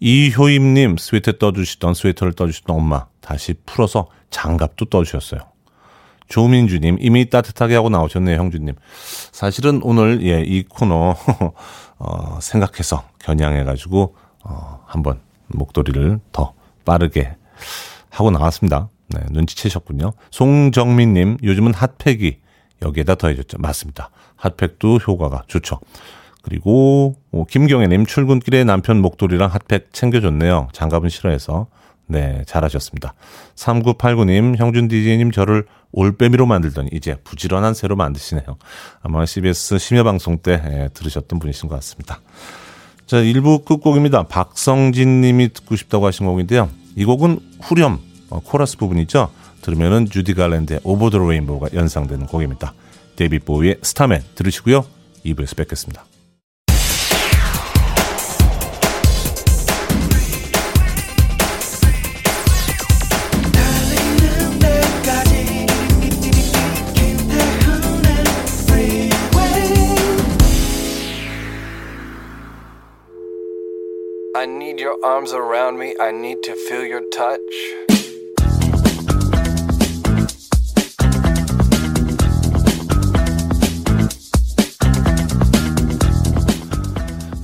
[0.00, 5.40] 이효임님 스웨터 떠주시던 스웨터를 떠주시던 엄마 다시 풀어서 장갑도 떠주셨어요.
[6.28, 8.74] 조민주님 이미 따뜻하게 하고 나오셨네요 형주님.
[9.32, 11.14] 사실은 오늘 예, 이 코너
[11.98, 17.36] 어, 생각해서 겨냥해가지고 어, 한번 목도리를 더 빠르게
[18.10, 18.88] 하고 나왔습니다.
[19.08, 20.12] 네, 눈치채셨군요.
[20.30, 22.38] 송정민님 요즘은 핫팩이
[22.82, 23.58] 여기에다 더해졌죠.
[23.58, 24.10] 맞습니다.
[24.36, 25.80] 핫팩도 효과가 좋죠.
[26.42, 27.16] 그리고
[27.48, 30.68] 김경애님 출근길에 남편 목도리랑 핫팩 챙겨줬네요.
[30.72, 31.68] 장갑은 싫어해서.
[32.06, 33.14] 네, 잘하셨습니다.
[33.54, 38.44] 3989님, 형준 DJ님 저를 올빼미로 만들더니 이제 부지런한 새로 만드시네요.
[39.02, 42.20] 아마 CBS 심야방송 때 예, 들으셨던 분이신 것 같습니다.
[43.06, 44.24] 자, 1부 끝곡입니다.
[44.24, 46.68] 박성진 님이 듣고 싶다고 하신 곡인데요.
[46.96, 49.30] 이 곡은 후렴, 어, 코러스 부분이죠.
[49.64, 52.74] 들으면은 주디 갈랜드의 Over the Rainbow가 연상되는 곡입니다.
[53.16, 54.84] 데이빗 보위의 Starman 들으시고요.
[55.24, 56.04] 2부에서 뵙겠습니다.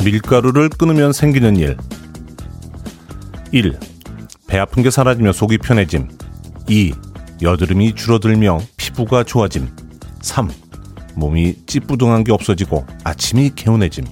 [0.04, 1.76] 밀가루를 끊으면 생기는 일.
[3.52, 3.78] 1.
[4.46, 6.08] 배 아픈 게 사라지며 속이 편해짐.
[6.68, 6.94] 2.
[7.42, 9.68] 여드름이 줄어들며 피부가 좋아짐.
[10.22, 10.50] 3.
[11.16, 14.04] 몸이 찌뿌둥한 게 없어지고 아침이 개운해짐.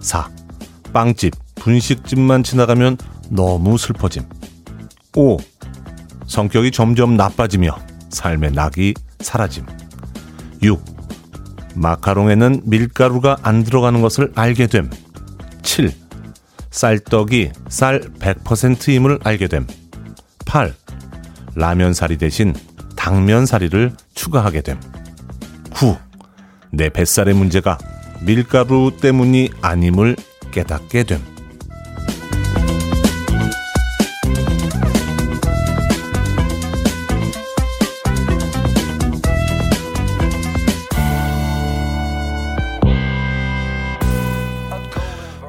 [0.00, 0.28] 4.
[0.92, 2.96] 빵집, 분식집만 지나가면
[3.28, 4.22] 너무 슬퍼짐.
[5.14, 5.36] 5.
[6.26, 7.76] 성격이 점점 나빠지며
[8.08, 9.66] 삶의 낙이 사라짐.
[10.62, 10.82] 6.
[11.74, 14.88] 마카롱에는 밀가루가 안 들어가는 것을 알게 됨.
[15.66, 15.92] 7.
[16.70, 19.66] 쌀떡이 쌀 100%임을 알게 됨.
[20.46, 20.72] 8.
[21.56, 22.54] 라면사리 대신
[22.94, 24.80] 당면사리를 추가하게 됨.
[25.74, 25.96] 9.
[26.70, 27.78] 내 뱃살의 문제가
[28.22, 30.16] 밀가루 때문이 아님을
[30.52, 31.20] 깨닫게 됨.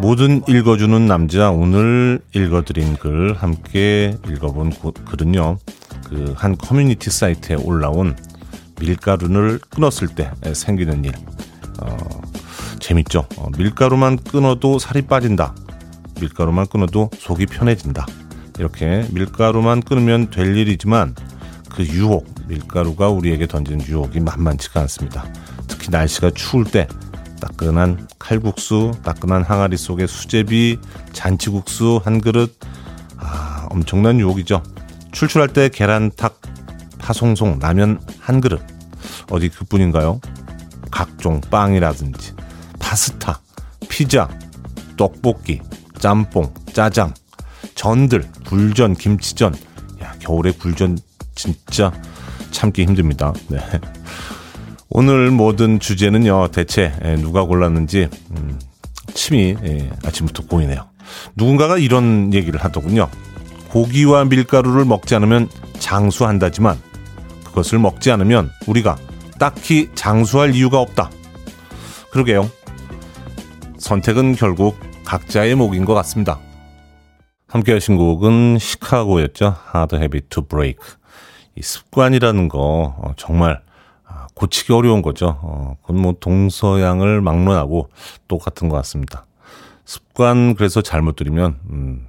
[0.07, 5.57] 뭐든 읽어주는 남자 오늘 읽어드린 글 함께 읽어본 고- 글은요
[6.05, 8.15] 그 한 커뮤니티 사이트에 올라온
[8.79, 11.11] 밀가루를 끊었을 때 생기는 일.
[11.81, 11.97] 어,
[12.79, 13.25] 재밌죠.
[13.35, 15.53] 어, 밀가루만 끊어도 살이 빠진다.
[16.21, 18.05] 밀가루만 끊어도 속이 편해진다.
[18.59, 21.15] 이렇게 밀가루만 끊으면 될 일이지만
[21.69, 25.25] 그 유혹, 밀가루가 우리에게 던지는 유혹이 만만치가 않습니다.
[25.67, 26.87] 특히 날씨가 추울 때
[27.39, 30.79] 따끈한 칼국수, 따끈한 항아리 속에 수제비,
[31.13, 32.57] 잔치국수 한 그릇,
[33.17, 34.63] 아, 엄청난 유혹이죠.
[35.11, 36.41] 출출할 때 계란탁,
[36.99, 38.61] 파송송, 라면 한 그릇.
[39.29, 40.19] 어디 그뿐인가요?
[40.91, 42.33] 각종 빵이라든지,
[42.79, 43.39] 파스타,
[43.89, 44.29] 피자,
[44.97, 45.61] 떡볶이,
[45.99, 47.13] 짬뽕, 짜장,
[47.75, 49.55] 전들, 굴전, 김치전.
[50.01, 50.97] 야, 겨울에 굴전
[51.35, 51.91] 진짜
[52.51, 53.33] 참기 힘듭니다.
[53.49, 53.59] 네.
[54.89, 58.59] 오늘 모든 주제는요, 대체 누가 골랐는지, 음,
[59.13, 60.87] 침이 예, 아침부터 보이네요.
[61.35, 63.09] 누군가가 이런 얘기를 하더군요.
[63.69, 66.77] 고기와 밀가루를 먹지 않으면 장수한다지만
[67.43, 68.97] 그것을 먹지 않으면 우리가
[69.39, 71.09] 딱히 장수할 이유가 없다.
[72.11, 72.49] 그러게요.
[73.77, 76.39] 선택은 결국 각자의 목인 것 같습니다.
[77.47, 79.55] 함께 하신 곡은 시카고였죠.
[79.73, 80.79] Hard Habit to Break.
[81.55, 83.66] 이 습관이라는 거 어, 정말 아,
[84.37, 85.39] 고치기 어려운 거죠.
[85.41, 87.89] 어, 그건 뭐 동서양을 막론하고
[88.27, 89.25] 똑같은 것 같습니다.
[89.85, 92.07] 습관 그래서 잘못 들이면 음,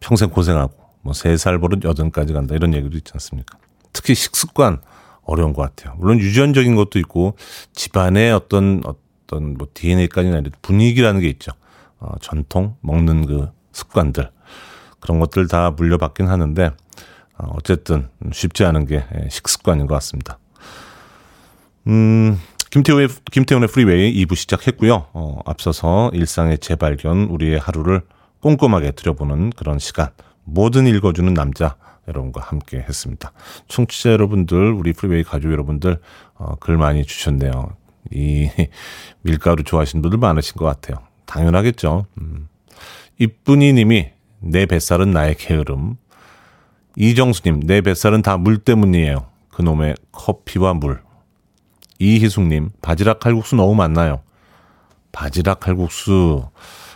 [0.00, 3.58] 평생 고생하고 뭐 세 살 버릇 여든까지 간다 이런 얘기도 있지 않습니까?
[3.92, 4.80] 특히 식습관
[5.22, 5.94] 어려운 것 같아요.
[5.98, 7.36] 물론 유전적인 것도 있고
[7.74, 11.52] 집안의 어떤 어떤 뭐 DNA까지는 아니라 분위기라는 게 있죠.
[12.00, 14.30] 어, 전통 먹는 그 습관들
[15.00, 16.70] 그런 것들 다 물려받긴 하는데
[17.38, 20.38] 어, 어쨌든 쉽지 않은 게 예, 식습관인 것 같습니다.
[21.86, 22.38] 음,
[22.70, 25.06] 김태훈의, 김태훈의 프리웨이 2부 시작했고요.
[25.12, 28.02] 어, 앞서서 일상의 재발견, 우리의 하루를
[28.40, 30.08] 꼼꼼하게 들여보는 그런 시간.
[30.44, 31.76] 뭐든 읽어주는 남자
[32.08, 33.32] 여러분과 함께 했습니다.
[33.68, 35.98] 청취자 여러분들, 우리 프리웨이 가족 여러분들,
[36.34, 37.76] 어, 글 많이 주셨네요.
[38.12, 38.50] 이
[39.22, 40.98] 밀가루 좋아하시는 분들 많으신 것 같아요.
[41.26, 42.06] 당연하겠죠.
[42.20, 42.48] 음.
[43.18, 45.96] 이쁜이 님이 내 뱃살은 나의 게으름.
[46.96, 49.26] 이정수님, 내 뱃살은 다 물 때문이에요.
[49.52, 51.00] 그놈의 커피와 물.
[52.04, 54.20] 이희숙님, 바지락 칼국수 너무 많나요?
[55.12, 56.48] 바지락 칼국수.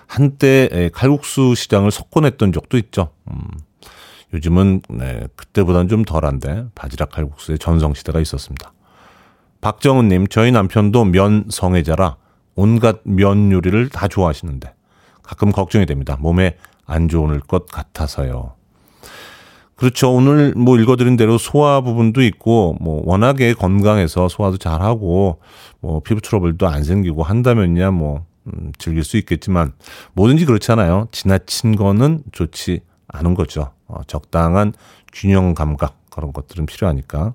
[0.06, 3.10] 한때 칼국수 시장을 석권했던 적도 있죠.
[3.30, 3.40] 음,
[4.34, 8.72] 요즘은 네, 그때보다는 좀 덜한데 바지락 칼국수의 전성시대가 있었습니다.
[9.60, 12.16] 박정은님, 저희 남편도 면 성애자라
[12.54, 14.74] 온갖 면 요리를 다 좋아하시는데
[15.22, 16.16] 가끔 걱정이 됩니다.
[16.18, 18.57] 몸에 안 좋을 것 같아서요.
[19.78, 20.12] 그렇죠.
[20.12, 25.40] 오늘 뭐 읽어드린 대로 소화 부분도 있고, 뭐 워낙에 건강해서 소화도 잘하고,
[25.78, 29.72] 뭐 피부 트러블도 안 생기고 한다면야 뭐, 음, 즐길 수 있겠지만,
[30.14, 31.06] 뭐든지 그렇잖아요.
[31.12, 33.70] 지나친 거는 좋지 않은 거죠.
[33.86, 34.72] 어, 적당한
[35.12, 37.34] 균형 감각, 그런 것들은 필요하니까.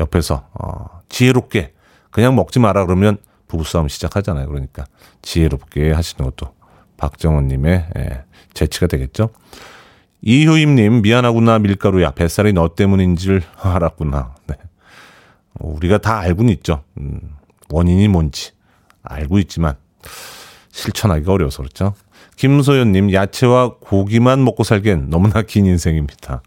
[0.00, 1.72] 옆에서, 어, 지혜롭게,
[2.10, 4.48] 그냥 먹지 마라 그러면 부부싸움 시작하잖아요.
[4.48, 4.86] 그러니까
[5.22, 6.52] 지혜롭게 하시는 것도
[6.96, 9.30] 박정원님의 예, 재치가 되겠죠.
[10.22, 14.34] 이효임님 미안하구나 밀가루야 뱃살이 너 때문인 줄 알았구나.
[14.46, 14.56] 네.
[15.58, 16.82] 우리가 다 알고는 있죠.
[16.98, 17.20] 음,
[17.70, 18.52] 원인이 뭔지
[19.02, 19.76] 알고 있지만
[20.70, 21.94] 실천하기가 어려워서 그렇죠.
[22.36, 26.42] 김소연님 야채와 고기만 먹고 살기엔 너무나 긴 인생입니다.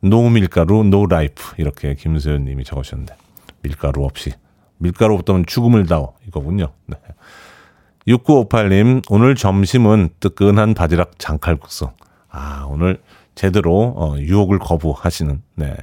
[0.00, 3.14] No 밀가루 no life 이렇게 김소연님이 적으셨는데
[3.62, 4.32] 밀가루 없이
[4.78, 6.72] 밀가루 없다면 죽음을 다오 이거군요.
[6.86, 6.96] 네.
[8.06, 11.90] 6958님, 오늘 점심은 뜨끈한 바지락 장칼국수.
[12.30, 13.00] 아, 오늘
[13.34, 15.76] 제대로, 어, 유혹을 거부하시는, 네.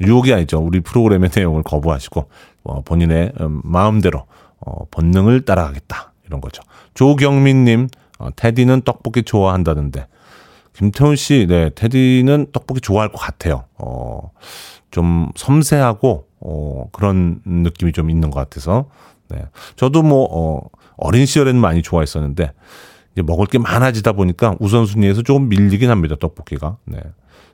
[0.00, 0.58] 유혹이 아니죠.
[0.58, 2.28] 우리 프로그램의 내용을 거부하시고,
[2.64, 4.26] 어, 본인의 음, 마음대로,
[4.58, 6.12] 어, 본능을 따라가겠다.
[6.26, 6.62] 이런 거죠.
[6.94, 10.06] 조경민님, 어, 테디는 떡볶이 좋아한다는데,
[10.74, 13.64] 김태훈 씨, 네, 테디는 떡볶이 좋아할 것 같아요.
[13.78, 14.30] 어,
[14.90, 18.88] 좀 섬세하고, 어, 그런 느낌이 좀 있는 것 같아서,
[19.28, 19.44] 네.
[19.76, 22.52] 저도 뭐, 어, 어린 시절에는 많이 좋아했었는데
[23.16, 26.16] 이제 먹을 게 많아지다 보니까 우선순위에서 조금 밀리긴 합니다.
[26.20, 26.76] 떡볶이가.
[26.84, 27.00] 네.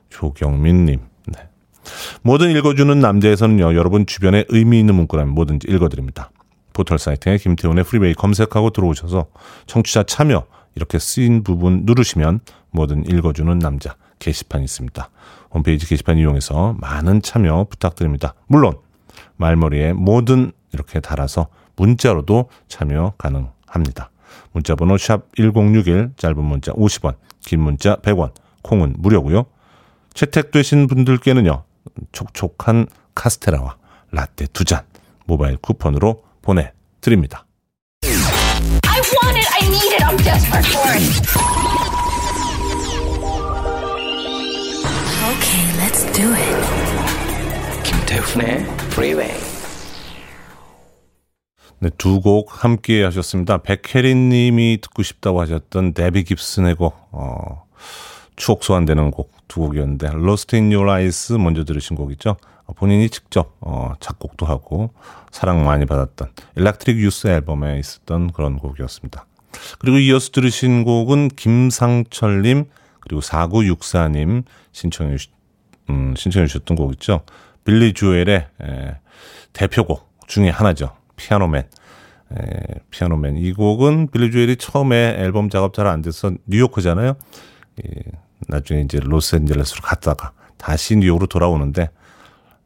[0.09, 0.99] 조경민님.
[1.27, 1.47] 네.
[2.21, 3.73] 뭐든 읽어주는 남자에서는요.
[3.75, 6.31] 여러분 주변에 의미 있는 문구라면 뭐든지 읽어드립니다.
[6.73, 9.27] 포털 사이트에 김태훈의 프리웨이 검색하고 들어오셔서
[9.65, 10.45] 청취자 참여
[10.75, 15.09] 이렇게 쓰인 부분 누르시면 뭐든 읽어주는 남자 게시판이 있습니다.
[15.51, 18.33] 홈페이지 게시판 이용해서 많은 참여 부탁드립니다.
[18.47, 18.79] 물론
[19.37, 21.47] 말머리에 뭐든 이렇게 달아서
[21.77, 24.09] 문자로도 참여 가능합니다.
[24.53, 29.45] 문자 번호 샵 1061, 짧은 문자 50원, 긴 문자 100원, 콩은 무료고요.
[30.13, 31.63] 채택되신 분들께는요.
[32.11, 33.75] 촉촉한 카스테라와
[34.11, 34.83] 라떼 두 잔
[35.25, 37.45] 모바일 쿠폰으로 보내드립니다.
[38.05, 41.03] I want it, I need it, I'm desperate for it.
[45.33, 47.83] Okay, let's do it.
[47.83, 49.52] 김태훈의 Freeway.
[51.83, 53.57] 네, 두 곡 함께 하셨습니다.
[53.57, 57.65] 백혜린 님이 듣고 싶다고 하셨던 데비 깁슨의 곡, 어,
[58.37, 62.37] 추억 소환되는 곡 두 곡이었는데, Lost in Your Eyes 먼저 들으신 곡이죠.
[62.75, 64.93] 본인이 직접, 어, 작곡도 하고,
[65.31, 69.25] 사랑 많이 받았던, Electric Youth 앨범에 있었던 그런 곡이었습니다.
[69.77, 72.65] 그리고 이어서 들으신 곡은 김상철님,
[73.01, 75.29] 그리고 4964님 신청해, 주시,
[75.91, 77.21] 음, 신청해 주셨던 곡 있죠.
[77.63, 78.95] 빌리 조엘의 에,
[79.51, 80.95] 대표곡 중에 하나죠.
[81.15, 81.63] Piano Man.
[82.35, 83.37] 에, Piano Man.
[83.37, 87.15] 이 곡은 빌리 조엘이 처음에 앨범 작업 잘 안 돼서 뉴요커잖아요.
[87.85, 88.01] 예,
[88.47, 91.89] 나중에 이제 로스앤젤레스로 갔다가 다시 뉴욕으로 돌아오는데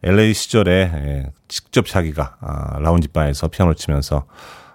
[0.03, 4.25] LA 시절에 예, 직접 자기가 아, 라운지 바에서 피아노 치면서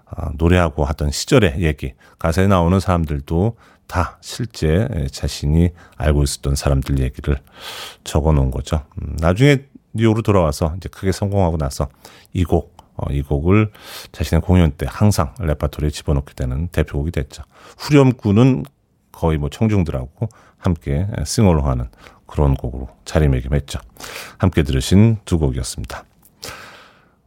[0.06, 3.56] 아, 노래하고 하던 시절의 얘기, 가사에 나오는 사람들도
[3.86, 7.38] 다 실제 예, 자신이 알고 있었던 사람들 얘기를
[8.04, 8.84] 적어 놓은 거죠.
[9.00, 11.88] 음, 나중에 뉴욕으로 돌아와서 이제 크게 성공하고 나서
[12.32, 13.70] 이 곡, 어, 이 곡을
[14.12, 17.42] 자신의 공연 때 항상 레파토리에 집어넣게 되는 대표곡이 됐죠.
[17.78, 18.64] 후렴구는
[19.12, 20.28] 거의 뭐 청중들하고
[20.58, 21.88] 함께 싱어롱하는
[22.26, 23.78] 그런 곡으로 자리매김했죠.
[24.38, 26.04] 함께 들으신 두 곡이었습니다.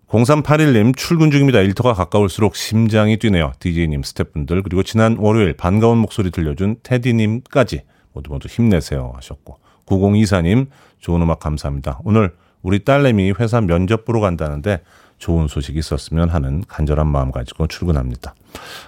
[0.08, 1.60] 0381님 출근 중입니다.
[1.60, 3.52] 일터가 가까울수록 심장이 뛰네요.
[3.60, 7.82] DJ님, 스태프분들 그리고 지난 월요일 반가운 목소리 들려준 테디님까지
[8.14, 10.68] 모두 모두 힘내세요 하셨고 9024님
[11.00, 12.00] 좋은 음악 감사합니다.
[12.04, 14.82] 오늘 우리 딸내미 회사 면접 보러 간다는데
[15.18, 18.36] 좋은 소식이 있었으면 하는 간절한 마음 가지고 출근합니다.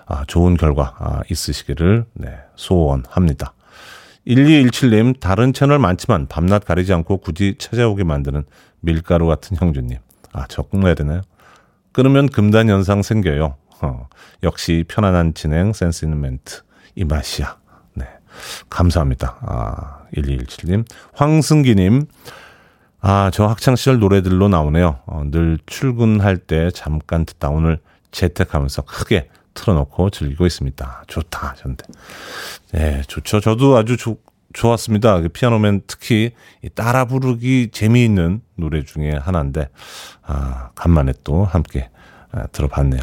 [0.05, 3.53] 아, 좋은 결과 아, 있으시기를 네, 소원합니다.
[4.27, 8.43] 1217님 다른 채널 많지만 밤낮 가리지 않고 굳이 찾아오게 만드는
[8.81, 9.97] 밀가루 같은 형주님.
[10.33, 11.21] 아, 적응해야 되나요?
[11.93, 13.55] 끊으면 금단 현상 생겨요.
[13.81, 14.07] 어,
[14.43, 16.61] 역시 편안한 진행, 센스 있는 멘트.
[16.95, 17.57] 이 맛이야.
[17.93, 18.05] 네.
[18.69, 19.37] 감사합니다.
[19.41, 20.85] 아, 1217님.
[21.13, 22.07] 황승기님.
[22.99, 24.99] 아, 저 학창시절 노래들로 나오네요.
[25.05, 27.79] 어, 늘 출근할 때 잠깐 듣다 오늘
[28.11, 31.03] 재택하면서 크게 틀어놓고 즐기고 있습니다.
[31.07, 31.85] 좋다 하셨는데.
[32.73, 33.39] 네, 좋죠.
[33.39, 34.21] 저도 아주 좋,
[34.53, 35.21] 좋았습니다.
[35.21, 36.31] 그 피아노맨 특히
[36.75, 39.69] 따라 부르기 재미있는 노래 중에 하나인데,
[40.23, 41.89] 아, 간만에 또 함께
[42.31, 43.01] 아, 들어봤네요.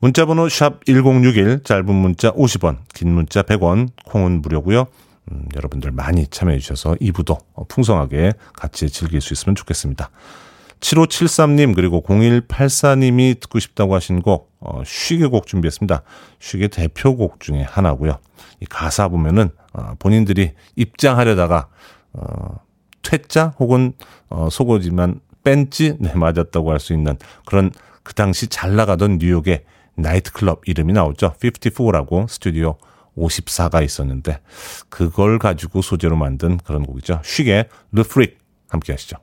[0.00, 4.86] 문자번호 샵 1061, 짧은 문자 50원, 긴 문자 100원, 콩은 무료고요.
[5.30, 7.38] 음, 여러분들 많이 참여해 주셔서 2부도
[7.68, 10.10] 풍성하게 같이 즐길 수 있으면 좋겠습니다.
[10.80, 16.02] 7573님 그리고 0184님이 듣고 싶다고 하신 곡 어, Chic의 곡 준비했습니다.
[16.38, 18.18] Chic의 대표곡 중에 하나고요.
[18.60, 21.68] 이 가사 보면은 어, 본인들이 입장하려다가
[22.12, 22.60] 어,
[23.02, 23.92] 퇴짜 혹은
[24.28, 27.70] 어, 속어지만 뺀지 네, 맞았다고 할 수 있는 그런
[28.02, 29.64] 그 당시 잘 나가던 뉴욕의
[29.96, 31.34] 나이트클럽 이름이 나오죠.
[31.40, 32.78] 54라고 스튜디오
[33.18, 34.40] 54가 있었는데
[34.88, 37.20] 그걸 가지고 소재로 만든 그런 곡이죠.
[37.24, 39.16] Chic의 Le Freak 함께 하시죠.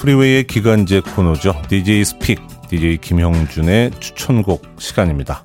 [0.00, 1.60] 프리웨이의 기간제 코너죠.
[1.68, 5.42] DJ 스픽, DJ 김형준의 추천곡 시간입니다.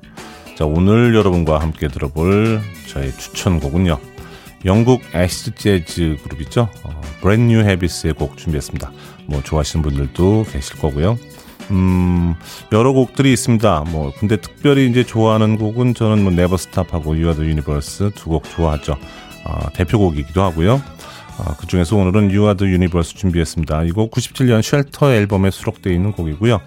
[0.56, 3.98] 자, 오늘 여러분과 함께 들어볼 저의 추천곡은요.
[4.64, 6.68] 영국 acid 재즈 그룹이죠.
[6.84, 8.92] 어, Brand New Heavies의 곡 준비했습니다.
[9.26, 11.18] 뭐 좋아하시는 분들도 계실 거고요.
[11.72, 12.36] 음,
[12.70, 13.86] 여러 곡들이 있습니다.
[13.88, 18.44] 뭐 근데 특별히 이제 좋아하는 곡은 저는 뭐 Never Stop하고 You Are the Universe 두곡
[18.50, 18.96] 좋아하죠.
[19.44, 20.80] 어, 대표곡이기도 하고요.
[21.38, 23.82] 아, 그 중에서 오늘은 You Are the Universe 준비했습니다.
[23.84, 26.60] 이 곡 97년 Shelter 앨범에 수록되어 있는 곡이고요.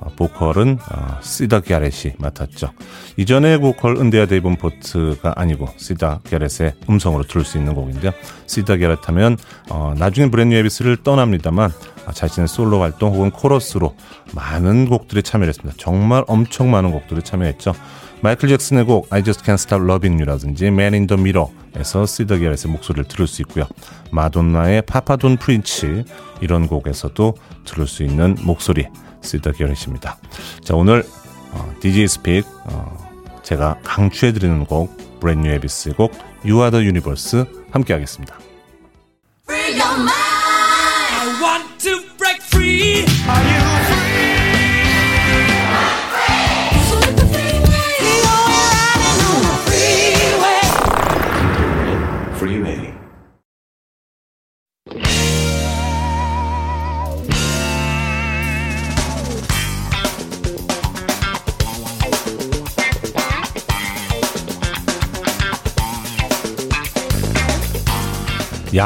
[0.00, 2.70] 아, 보컬은 아, 시다 게렛이 맡았죠.
[3.16, 8.12] 이전의 보컬 엔데아 데이븐포트가 아니고 시다 게렛의 음성으로 들을 수 있는 곡인데요.
[8.46, 9.36] 시다 게렛 하면
[9.70, 11.70] 어, 나중에 Brand New Heavies를 떠납니다만
[12.06, 13.94] 아, 자신의 솔로 활동 혹은 코러스로
[14.34, 15.76] 많은 곡들에 참여했습니다.
[15.78, 17.74] 정말 엄청 많은 곡들에 참여했죠.
[18.22, 22.72] 마이클 잭슨의 곡 I Just Can't Stop Loving You라든지 Man in the Mirror에서 시더 게렛의
[22.72, 23.66] 목소리를 들을 수 있고요.
[24.10, 26.04] 마돈나의 Papa Don't Preach
[26.40, 27.34] 이런 곡에서도
[27.64, 28.86] 들을 수 있는 목소리
[29.26, 30.18] 시더 게렛입니다.
[30.62, 31.04] 자 오늘
[31.52, 36.12] 어, DJ 스픽 어, 제가 강추해드리는 곡 브랜뉴 에비스의 곡
[36.44, 38.36] You Are the Universe 함께 하겠습니다.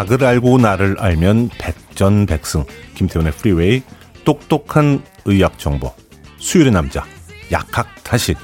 [0.00, 2.64] 약을 알고 나를 알면 백전백승.
[2.94, 3.82] 김태훈의 프리웨이
[4.24, 5.92] 똑똑한 의학 정보.
[6.38, 7.04] 수요일의 남자
[7.52, 8.38] 약학다식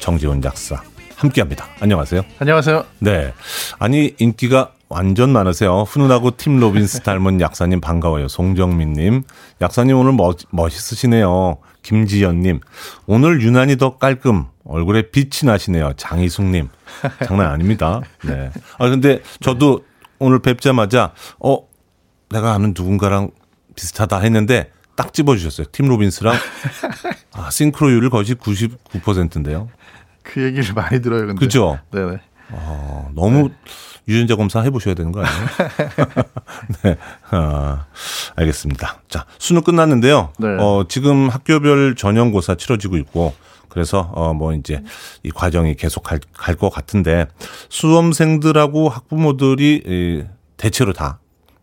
[0.00, 0.80] 정재훈 약사
[1.16, 1.66] 함께합니다.
[1.80, 2.22] 안녕하세요.
[2.38, 2.84] 안녕하세요.
[3.00, 3.34] 네.
[3.80, 5.82] 아니 인기가 완전 많으세요.
[5.82, 8.28] 훈훈하고 팀 로빈스 닮은 약사님 반가워요.
[8.28, 9.24] 송정민님.
[9.60, 11.58] 약사님 오늘 멋, 멋있으시네요.
[11.82, 12.60] 김지연님.
[13.06, 14.44] 오늘 유난히 더 깔끔.
[14.64, 15.94] 얼굴에 빛이 나시네요.
[15.96, 16.68] 장희숙님.
[17.26, 18.02] 장난 아닙니다.
[18.24, 18.50] 네.
[18.78, 19.80] 아, 근데 저도
[20.22, 21.58] 오늘 뵙자마자, 어,
[22.30, 23.30] 내가 아는 누군가랑
[23.74, 25.66] 비슷하다 했는데 딱 집어주셨어요.
[25.72, 26.34] 팀 로빈스랑.
[27.34, 29.68] 아, 싱크로율을 거의 99%인데요.
[30.22, 31.34] 그 얘기를 많이 들어요, 근데.
[31.34, 31.78] 그죠?
[31.90, 32.20] 네네.
[32.50, 33.54] 어, 너무 네.
[34.08, 35.46] 유전자 검사 해보셔야 되는 거 아니에요?
[36.84, 36.96] 네.
[37.30, 37.86] 아,
[38.36, 39.02] 알겠습니다.
[39.08, 40.32] 자, 수능 끝났는데요.
[40.38, 40.48] 네.
[40.58, 43.34] 어, 지금 학교별 전형고사 치러지고 있고,
[43.72, 44.82] 그래서, 어, 뭐, 이제,
[45.22, 47.26] 이 과정이 계속 갈, 갈것 같은데,
[47.70, 50.24] 수험생들하고 학부모들이 이,
[50.58, 51.20] 대체로 다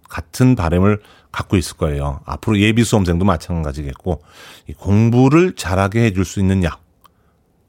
[0.09, 1.01] 같은 바램을
[1.31, 2.21] 갖고 있을 거예요.
[2.25, 4.23] 앞으로 예비 수험생도 마찬가지겠고,
[4.67, 6.81] 이 공부를 잘하게 해줄 수 있는 약,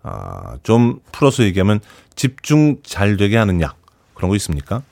[0.03, 1.81] 아, 좀 풀어서 얘기하면
[2.17, 3.77] 집중 잘 되게 하는 약
[4.15, 4.83] 그런 거 있습니까?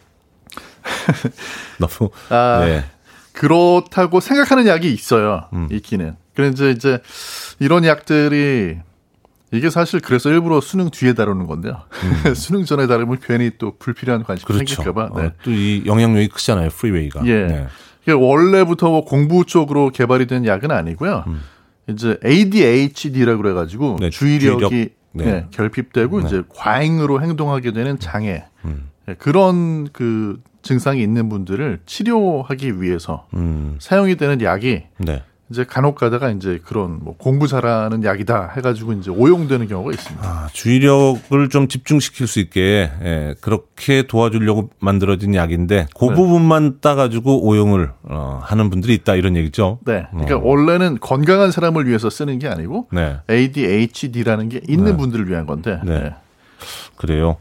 [1.80, 2.84] 너무 아, 네.
[3.32, 5.48] 그렇다고 생각하는 약이 있어요.
[5.54, 5.68] 음.
[5.72, 6.16] 있기는.
[6.34, 7.00] 그런데 이제
[7.58, 8.78] 이런 약들이
[9.52, 11.82] 이게 사실 그래서 일부러 수능 뒤에 다루는 건데요.
[12.26, 12.34] 음.
[12.36, 14.74] 수능 전에 다루면 괜히 또 불필요한 관심이 그렇죠.
[14.74, 15.20] 생길까봐.
[15.20, 15.26] 네.
[15.26, 16.70] 어, 또이 영향력이 크잖아요.
[16.70, 17.26] 프리웨이가.
[17.26, 17.46] 예.
[17.46, 17.66] 네.
[18.12, 21.24] 원래부터 뭐 공부 쪽으로 개발이 된 약은 아니고요.
[21.26, 21.42] 음.
[21.88, 24.92] 이제 ADHD라고 그래가지고 네, 주의력이 주의력.
[25.12, 25.24] 네.
[25.24, 26.26] 네, 결핍되고 네.
[26.26, 28.90] 이제 과잉으로 행동하게 되는 장애 음.
[29.06, 33.76] 네, 그런 그 증상이 있는 분들을 치료하기 위해서 음.
[33.80, 35.22] 사용이 되는 약이 네.
[35.50, 40.28] 이제 간혹 가다가 이제 그런 뭐 공부 잘하는 약이다 해가지고 이제 오용되는 경우가 있습니다.
[40.28, 46.14] 아, 주의력을 좀 집중시킬 수 있게 예, 그렇게 도와주려고 만들어진 약인데 그 네.
[46.14, 49.78] 부분만 따가지고 오용을 어, 하는 분들이 있다 이런 얘기죠.
[49.86, 50.06] 네.
[50.10, 50.40] 그러니까 어.
[50.44, 53.16] 원래는 건강한 사람을 위해서 쓰는 게 아니고 네.
[53.30, 54.96] ADHD라는 게 있는 네.
[54.96, 55.80] 분들을 위한 건데.
[55.84, 55.98] 네.
[55.98, 56.14] 네.
[56.96, 57.36] 그래요.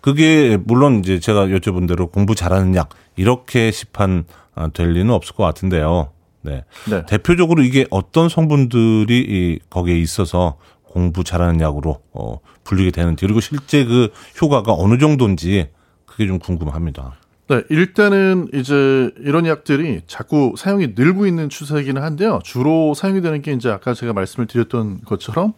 [0.00, 4.24] 그게 물론 이제 제가 여쭤본 대로 공부 잘하는 약 이렇게 시판
[4.54, 6.10] 아, 될 리는 없을 것 같은데요.
[6.42, 6.64] 네.
[6.88, 7.04] 네.
[7.06, 13.84] 대표적으로 이게 어떤 성분들이 이 거기에 있어서 공부 잘하는 약으로 어 불리게 되는지 그리고 실제
[13.84, 14.10] 그
[14.40, 15.68] 효과가 어느 정도인지
[16.06, 17.14] 그게 좀 궁금합니다.
[17.48, 22.38] 네, 일단은 이제 이런 약들이 자꾸 사용이 늘고 있는 추세이기는 한데요.
[22.44, 25.54] 주로 사용이 되는 게 이제 아까 제가 말씀을 드렸던 것처럼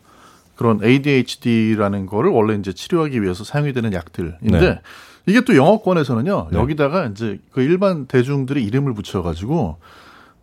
[0.55, 4.81] 그런 ADHD라는 거를 원래 이제 치료하기 위해서 사용이 되는 약들인데 네.
[5.27, 6.49] 이게 또 영어권에서는요.
[6.53, 6.59] 네.
[6.59, 9.77] 여기다가 이제 그 일반 대중들이 이름을 붙여 가지고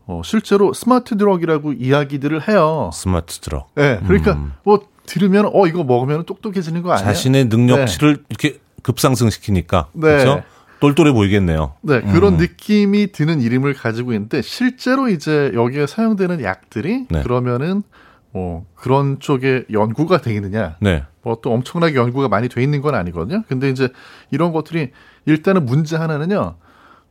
[0.10, 2.90] 어, 실제로 스마트 드럭이라고 이야기들을 해요.
[2.92, 3.70] 스마트 드럭.
[3.76, 4.00] 네.
[4.08, 4.54] 그러니까 음.
[4.64, 7.06] 뭐 들으면 어 이거 먹으면 똑똑해지는 거 아니야?
[7.06, 8.24] 자신의 능력치를 네.
[8.30, 10.02] 이렇게 급상승시키니까 네.
[10.02, 10.44] 그렇죠?
[10.80, 11.74] 똘똘해 보이겠네요.
[11.82, 12.38] 네, 그런 음.
[12.38, 17.22] 느낌이 드는 이름을 가지고 있는데 실제로 이제 여기에 사용되는 약들이 네.
[17.22, 17.84] 그러면은
[18.32, 20.78] 뭐 그런 쪽에 연구가 되겠느냐?
[20.80, 21.04] 네.
[21.22, 23.44] 뭐또 엄청나게 연구가 많이 돼 있는 건 아니거든요.
[23.48, 23.90] 근데 이제
[24.32, 24.90] 이런 것들이
[25.28, 26.56] 일단은 문제 하나는요.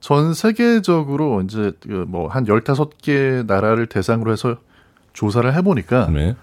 [0.01, 4.57] 전 세계적으로 이제 그 뭐한 15개 나라를 대상으로 해서
[5.13, 6.37] 조사를 해 보니까 네.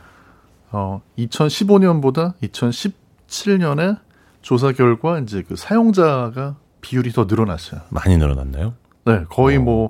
[0.72, 4.00] 어 2015년보다 2017년에
[4.42, 7.82] 조사 결과 이제 그 사용자가 비율이 더 늘어났어요.
[7.90, 8.74] 많이 늘어났나요?
[9.06, 9.64] 네, 거의 오.
[9.64, 9.90] 뭐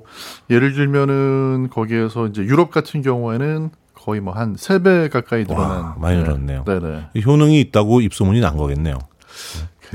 [0.50, 5.96] 예를 들면은 거기에서 이제 유럽 같은 경우에는 거의 뭐 한 세 배 가까이 늘어난 와,
[5.98, 6.64] 많이 늘었네요.
[6.66, 7.20] 네, 네.
[7.22, 8.98] 효능이 있다고 입소문이 난 거겠네요.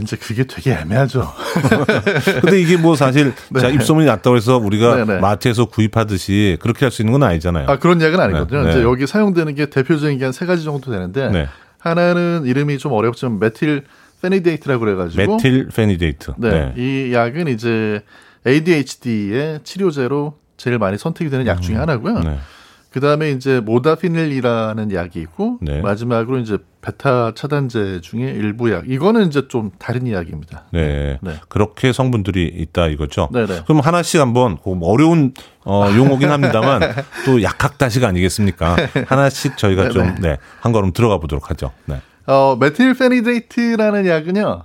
[0.02, 1.32] 이제 그게 되게 애매하죠.
[2.41, 3.60] 근데 이게 뭐 사실 네.
[3.60, 5.14] 자 입소문이 났다고 해서 우리가 네네.
[5.16, 5.20] 네.
[5.20, 7.68] 마트에서 구입하듯이 그렇게 할 수 있는 건 아니잖아요.
[7.70, 8.64] 아 그런 이야기는 아니거든요.
[8.64, 8.70] 네.
[8.70, 8.84] 이제 네.
[8.86, 11.47] 여기 사용되는 게 대표적인 게 한 세 가지 정도 되는데 네.
[11.80, 13.84] 하나는 이름이 좀 어렵지만 메틸
[14.22, 16.34] 페니데이트라고 그래가지고 메틸 페니데이트.
[16.38, 16.74] 네.
[16.78, 18.02] 이 약은 이제
[18.45, 21.82] ADHD의 치료제로 제일 많이 선택이 되는 약 중에 음.
[21.82, 22.22] 하나고요.
[22.92, 23.00] 네.
[23.00, 25.82] 그 다음에 이제 모다피닐이라는 약이 있고 네.
[25.82, 28.89] 마지막으로 이제 베타 차단제 중에 일부 약.
[28.89, 30.66] 이거는 이제 좀 다른 이야기입니다.
[30.72, 31.18] 네.
[31.22, 31.36] 네.
[31.48, 33.30] 그렇게 성분들이 있다 이거죠.
[33.32, 33.62] 네, 네.
[33.66, 35.34] 그럼 하나씩 한번 뭐 어려운
[35.64, 36.82] 어, 용어긴 합니다만
[37.26, 38.76] 또 약학다식 아니겠습니까?
[39.08, 41.72] 하나씩 저희가 네, 좀한 네, 걸음 들어가 보도록 하죠.
[41.86, 42.02] 네.
[42.28, 44.64] 어, 메틸 페니데이트라는 약은요.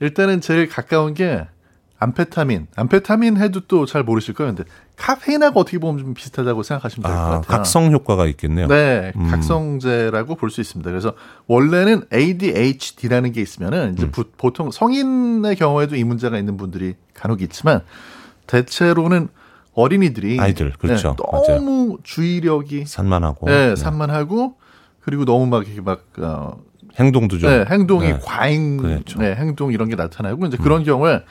[0.00, 1.46] 일단은 제일 가까운 게
[2.00, 2.68] 암페타민.
[2.76, 4.54] 암페타민 해도 또 잘 모르실 거예요.
[4.54, 4.68] 근데
[4.98, 7.42] 카페인하고 어떻게 보면 좀 비슷하다고 생각하시면 될것 아, 같아요.
[7.42, 8.66] 각성 효과가 있겠네요.
[8.68, 9.30] 네, 음.
[9.30, 10.90] 각성제라고 볼 수 있습니다.
[10.90, 11.14] 그래서
[11.46, 14.10] 원래는 ADHD라는 게 있으면은 이제 음.
[14.10, 17.80] 부, 보통 성인의 경우에도 이 문제가 있는 분들이 간혹 있지만
[18.46, 19.28] 대체로는
[19.74, 21.14] 어린이들이 아이들 그렇죠.
[21.16, 21.98] 네, 너무 맞아요.
[22.02, 24.56] 주의력이 산만하고 네, 네, 산만하고
[25.00, 26.58] 그리고 너무 막 이렇게 막 어,
[26.98, 28.18] 행동도 좀 네, 행동이 네.
[28.22, 29.20] 과잉 그렇죠.
[29.20, 30.84] 네, 행동 이런 게 나타나고 이제 그런 음.
[30.84, 31.22] 경우에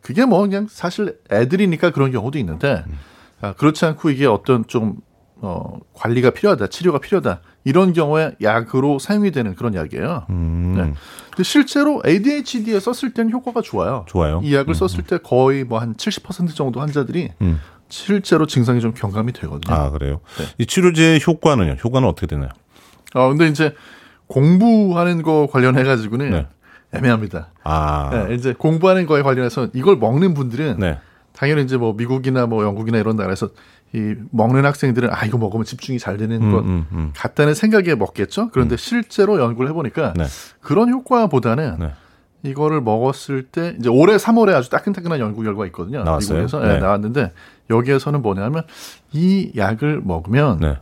[0.00, 2.98] 그게 뭐 그냥 사실 애들이니까 그런 경우도 있는데 음.
[3.42, 4.96] 아, 그렇지 않고 이게 어떤 좀
[5.44, 10.26] 어, 관리가 필요하다, 치료가 필요하다 이런 경우에 약으로 사용이 되는 그런 약이에요.
[10.30, 10.74] 음.
[10.76, 10.94] 네.
[11.30, 14.04] 근데 실제로 ADHD에 썼을 때는 효과가 좋아요.
[14.08, 14.40] 좋아요.
[14.44, 14.74] 이 약을 음.
[14.74, 17.60] 썼을 때 거의 뭐 한 70% 정도 환자들이 음.
[17.88, 19.74] 실제로 증상이 좀 경감이 되거든요.
[19.74, 20.20] 아 그래요.
[20.38, 20.44] 네.
[20.58, 21.76] 이 치료제의 효과는요?
[21.84, 22.48] 효과는 어떻게 되나요?
[23.14, 23.74] 어 근데 이제
[24.28, 26.46] 공부하는 거 관련해 가지고는 네.
[26.94, 27.48] 애매합니다.
[27.64, 30.98] 아 네, 이제 공부하는 거에 관련해서 이걸 먹는 분들은 네.
[31.32, 33.48] 당연히 이제 뭐 미국이나 뭐 영국이나 이런 나라에서
[33.94, 37.12] 이 먹는 학생들은 아 이거 먹으면 집중이 잘 되는 음, 것 음, 음.
[37.14, 38.50] 같다는 생각에 먹겠죠.
[38.50, 38.76] 그런데 음.
[38.76, 40.24] 실제로 연구를 해보니까 네.
[40.60, 41.92] 그런 효과보다는 네.
[42.42, 46.02] 이거를 먹었을 때 이제 올해 3월에 아주 따끈따끈한 연구 결과 있거든요.
[46.04, 46.38] 나왔어요?
[46.38, 46.74] 미국에서 네.
[46.74, 47.32] 네, 나왔는데
[47.70, 48.64] 여기에서는 뭐냐면
[49.12, 50.78] 이 약을 먹으면 네.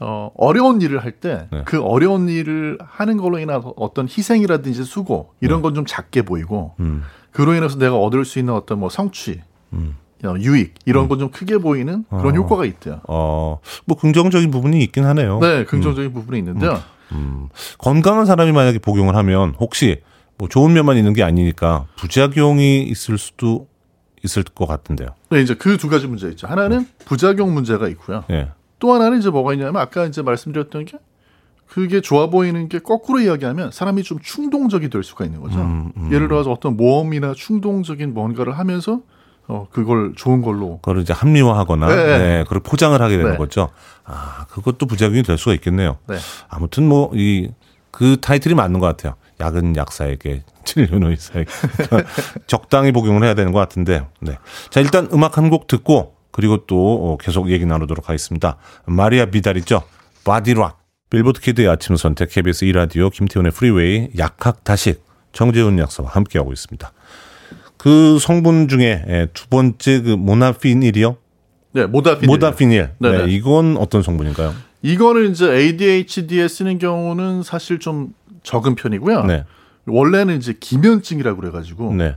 [0.00, 1.82] 어, 어려운 일을 할 때그 네.
[1.82, 5.62] 어려운 일을 하는 걸로 인한 어떤 희생이라든지 수고 이런 네.
[5.62, 7.02] 건좀 작게 보이고 음.
[7.32, 9.42] 그로 인해서 내가 얻을 수 있는 어떤 뭐 성취
[9.72, 9.96] 음.
[10.24, 11.08] 어, 유익 이런 음.
[11.08, 12.36] 건좀 크게 보이는 그런 어.
[12.36, 13.00] 효과가 있대요.
[13.08, 15.38] 어, 뭐 긍정적인 부분이 있긴 하네요.
[15.40, 16.12] 네, 긍정적인 음.
[16.12, 16.72] 부분이 있는데요.
[17.12, 17.16] 음.
[17.16, 17.48] 음.
[17.78, 20.02] 건강한 사람이 만약에 복용을 하면 혹시
[20.36, 23.68] 뭐 좋은 면만 있는 게 아니니까 부작용이 있을 수도
[24.22, 25.08] 있을 것 같은데요.
[25.30, 26.46] 네, 이제 그 두 가지 문제 있죠.
[26.46, 28.24] 하나는 부작용 문제가 있고요.
[28.28, 28.50] 네.
[28.78, 30.98] 또 하나는 이제 뭐가 있냐면 아까 이제 말씀드렸던 게
[31.66, 35.60] 그게 좋아 보이는 게 거꾸로 이야기하면 사람이 좀 충동적이 될 수가 있는 거죠.
[35.60, 36.12] 음, 음.
[36.12, 39.00] 예를 들어서 어떤 모험이나 충동적인 뭔가를 하면서
[39.50, 40.78] 어, 그걸 좋은 걸로.
[40.78, 42.18] 그걸 이제 합리화하거나, 네, 네.
[42.18, 43.36] 네 그걸 포장을 하게 되는 네.
[43.36, 43.70] 거죠.
[44.04, 45.98] 아, 그것도 부작용이 될 수가 있겠네요.
[46.06, 46.16] 네.
[46.48, 47.50] 아무튼 뭐, 이,
[47.90, 49.14] 그 타이틀이 맞는 것 같아요.
[49.40, 51.50] 약은 약사에게, 진료는 의사에게.
[52.46, 54.38] 적당히 복용을 해야 되는 것 같은데, 네.
[54.70, 56.76] 자, 일단 음악 한 곡 듣고, 그리고 또
[57.12, 58.56] 어, 계속 얘기 나누도록 하겠습니다.
[58.86, 59.82] 마리아 비달이죠.
[60.24, 60.78] Body Rock.
[61.10, 66.92] 빌보드 kid의 아침 선택, KBS 2라디오, 김태훈의 프리웨이, 약학 다식, 정재훈 약사와 함께하고 있습니다.
[67.80, 71.16] 그 성분 중에 예, 두 번째 그 모나피닐이요?
[71.72, 72.26] 네, 모다피닐.
[72.26, 72.90] 모다피닐.
[72.98, 74.52] 네, 네, 이건 어떤 성분인가요?
[74.82, 78.12] 이거는 이제 ADHD에 쓰는 경우는 사실 좀
[78.42, 79.24] 적은 편이고요.
[79.24, 79.44] 네.
[79.86, 82.16] 원래는 이제 기면증이라고 그래가지고 네.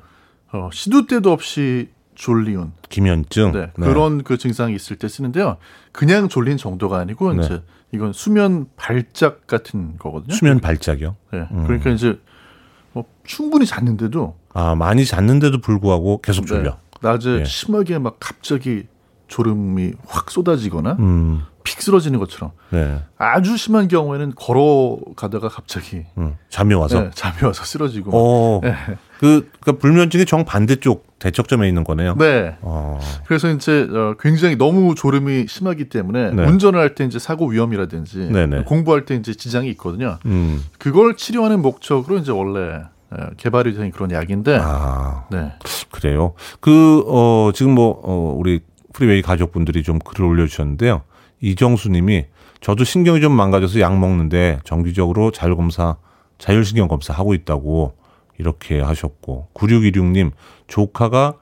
[0.51, 3.85] 어, 시도 때도 없이 졸리운 기면증 네, 네.
[3.87, 5.55] 그런 그 증상이 있을 때 쓰는데요.
[5.93, 7.45] 그냥 졸린 정도가 아니고 네.
[7.45, 7.61] 이제
[7.93, 10.33] 이건 수면 발작 같은 거거든요.
[10.33, 11.15] 수면 발작이요?
[11.31, 11.47] 네.
[11.51, 11.63] 음.
[11.67, 12.19] 그러니까 이제
[12.91, 16.63] 뭐 충분히 잤는데도 아 많이 잤는데도 불구하고 계속 졸려.
[16.63, 16.77] 네.
[17.01, 17.45] 낮에 예.
[17.45, 18.83] 심하게 막 갑자기
[19.27, 21.43] 졸음이 확 쏟아지거나 음.
[21.63, 23.01] 픽 쓰러지는 것처럼 네.
[23.17, 26.35] 아주 심한 경우에는 걸어가다가 갑자기 음.
[26.49, 28.75] 잠이 와서 네, 잠이 와서 쓰러지고 어, 네.
[29.19, 32.15] 그 그러니까 불면증이 정 반대쪽 대척점에 있는 거네요.
[32.17, 32.57] 네.
[32.61, 32.99] 어.
[33.25, 36.45] 그래서 이제 어, 굉장히 너무 졸음이 심하기 때문에 네.
[36.45, 38.63] 운전을 할 때 이제 사고 위험이라든지 네네.
[38.65, 40.19] 공부할 때 이제 지장이 있거든요.
[40.25, 40.61] 음.
[40.79, 42.83] 그걸 치료하는 목적으로 이제 원래 예,
[43.37, 44.57] 개발이 된 그런 약인데.
[44.61, 45.51] 아, 네.
[45.91, 46.33] 그래요.
[46.59, 48.61] 그, 어, 지금 뭐, 어, 우리
[48.93, 51.01] 프리웨이 가족분들이 좀 글을 올려주셨는데요.
[51.41, 52.25] 이정수 님이
[52.61, 55.97] 저도 신경이 좀 망가져서 약 먹는데 정기적으로 자율검사,
[56.37, 57.93] 자율신경 검사 하고 있다고
[58.37, 59.49] 이렇게 하셨고.
[59.53, 60.31] 9616님,
[60.67, 61.35] 조카가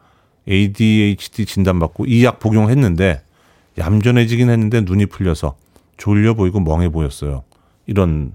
[0.49, 3.21] ADHD 진단받고 이 약 복용했는데
[3.77, 5.55] 얌전해지긴 했는데 눈이 풀려서
[5.97, 7.43] 졸려 보이고 멍해 보였어요.
[7.85, 8.33] 이런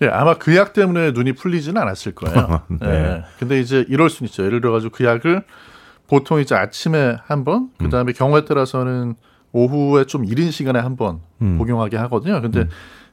[0.00, 2.62] 네, 아마 그 약 때문에 눈이 풀리지는 않았을 거예요.
[2.80, 2.86] 네.
[2.86, 3.24] 네.
[3.38, 4.44] 근데 이제 이럴 수는 있죠.
[4.44, 5.42] 예를 들어가지고 그 약을
[6.08, 8.14] 보통 이제 아침에 한 번, 그 다음에 음.
[8.16, 9.14] 경우에 따라서는
[9.52, 11.58] 오후에 좀 이른 시간에 한번 음.
[11.58, 12.40] 복용하게 하거든요.
[12.40, 12.68] 근데 음.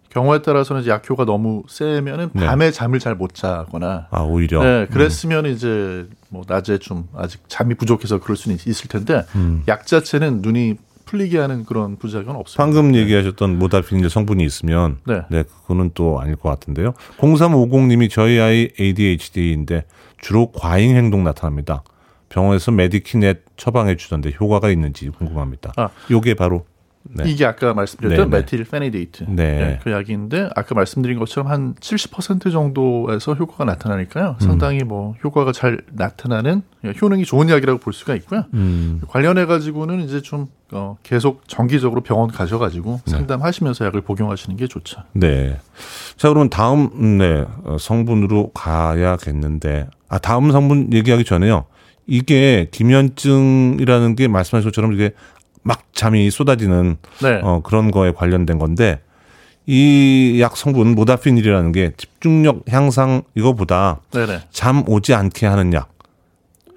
[0.10, 2.46] 경우에 따라서는 이제 약효가 너무 세면은 네.
[2.46, 2.72] 밤에 네.
[2.72, 5.52] 잠을 잘 못 자거나 아 오히려 네 그랬으면 음.
[5.52, 9.64] 이제 뭐 낮에 좀 아직 잠이 부족해서 그럴 수는 있을 텐데 음.
[9.68, 10.76] 약 자체는 눈이
[11.08, 12.64] 풀리게 하는 그런 부작용은 없습니다.
[12.64, 12.99] 방금 네.
[12.99, 15.22] 얘기하셨던 modafinil 성분이 있으면 네.
[15.30, 16.93] 네, 그거는 또 아닐 것 같은데요.
[17.18, 19.86] 0350님이 저희 아이 ADHD인데
[20.22, 21.84] 주로 과잉 행동 나타납니다.
[22.30, 25.74] 병원에서 Medikinet 처방해 주던데 효과가 있는지 궁금합니다.
[25.78, 26.66] 아, 요게 바로
[27.14, 27.30] 네.
[27.30, 29.36] 이게 아까 말씀드렸던 네, 메틸 페니데이트 네.
[29.36, 29.80] 네.
[29.84, 34.38] 그 약인데 아까 말씀드린 것처럼 한 70% 정도에서 효과가 나타나니까요.
[34.41, 34.45] 음.
[34.45, 36.62] 상당히 뭐 효과가 잘 나타나는
[37.01, 38.45] 효능이 좋은 약이라고 볼 수가 있고요.
[38.53, 39.01] 음.
[39.08, 43.12] 관련해 가지고는 이제 좀 어, 계속 정기적으로 병원 가셔가지고 네.
[43.12, 45.01] 상담하시면서 약을 복용하시는 게 좋죠.
[45.14, 45.58] 네.
[46.18, 51.66] 자 그러면 다음 네 어, 성분으로 가야겠는데 아 다음 성분 얘기하기 전에요.
[52.08, 55.12] 이게 기면증이라는 게 말씀하신 것처럼 이게
[55.68, 57.41] 막 잠이 쏟아지는 네.
[57.43, 59.01] 어, 그런 거에 관련된 건데
[59.65, 64.43] 이 약 성분 모다피닐이라는 게 집중력 향상 이거보다 네네.
[64.49, 65.89] 잠 오지 않게 하는 약.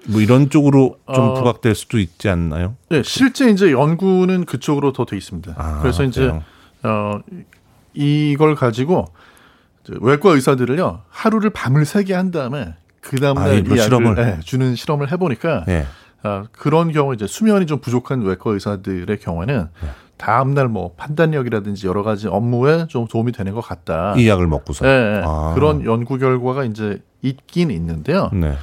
[0.07, 2.75] 뭐 이런 쪽으로 좀 어, 부각될 수도 있지 않나요?
[2.89, 5.53] 네, 실제 이제 연구는 그쪽으로 더 돼 있습니다.
[5.57, 6.43] 아, 그래서 이제 그래요?
[6.83, 7.19] 어
[7.93, 9.05] 이걸 가지고
[10.01, 14.15] 외과 의사들을요 하루를 밤을 새게 한 다음에 그 다음날 아, 이 약을 실험을.
[14.15, 15.85] 네, 주는 실험을 해보니까 네.
[16.23, 19.89] 아, 그런 경우 이제 수면이 좀 부족한 외과 의사들의 경우에는 네.
[20.17, 24.13] 다음 날 뭐 판단력이라든지 여러 가지 업무에 좀 도움이 되는 것 같다.
[24.17, 24.85] 이 약을 먹고서.
[24.85, 25.53] 네, 아.
[25.55, 28.29] 그런 연구 결과가 이제 있긴 있는데요.
[28.33, 28.55] 네.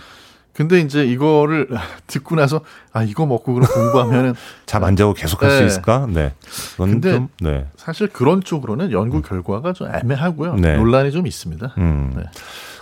[0.53, 1.69] 근데 이제 이거를
[2.09, 2.61] 듣고 나서
[2.93, 4.35] 아 이거 먹고 그럼 공부하면은
[4.67, 5.67] 잠 안 자고 계속 할수 네.
[5.67, 6.07] 있을까?
[6.09, 6.35] 네.
[6.77, 7.67] 근데 좀, 네.
[7.77, 10.55] 사실 그런 쪽으로는 연구 결과가 좀 애매하고요.
[10.57, 10.77] 네.
[10.77, 11.75] 논란이 좀 있습니다.
[11.79, 12.13] 음.
[12.17, 12.23] 네.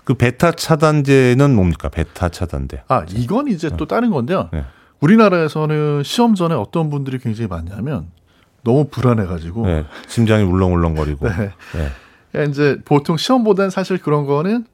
[0.07, 1.89] 그 베타 차단제는 뭡니까?
[1.89, 2.85] 베타 차단제.
[2.87, 4.49] 아 이건 이제 또 다른 건데요.
[4.53, 4.65] 네.
[5.01, 8.07] 우리나라에서는 시험 전에 어떤 분들이 굉장히 많냐면
[8.63, 9.85] 너무 불안해가지고 네.
[10.07, 11.29] 심장이 울렁울렁거리고.
[11.29, 11.53] 네.
[12.33, 12.45] 네.
[12.45, 14.67] 이제 보통 시험보다는 사실 그런 거는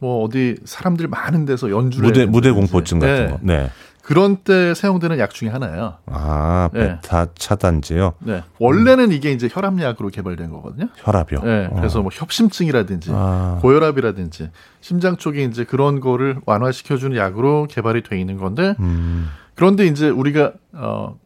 [0.00, 3.30] 뭐 어디 사람들 많은 데서 연주를 무대 무대 공포증 같은 네.
[3.30, 3.38] 거.
[3.40, 3.70] 네.
[4.04, 5.94] 그런 때 사용되는 약 중에 하나예요.
[6.04, 7.00] 아, 네.
[7.00, 8.12] 베타 차단제요?
[8.18, 8.42] 네.
[8.58, 9.12] 원래는 음.
[9.12, 10.88] 이게 이제 혈압약으로 개발된 거거든요.
[10.96, 11.40] 혈압이요?
[11.42, 11.70] 네.
[11.74, 12.02] 그래서 어.
[12.02, 13.58] 뭐 협심증이라든지 아.
[13.62, 14.50] 고혈압이라든지
[14.82, 19.30] 심장 쪽에 이제 그런 거를 완화시켜주는 약으로 개발이 돼 있는 건데 음.
[19.54, 21.16] 그런데 이제 우리가 어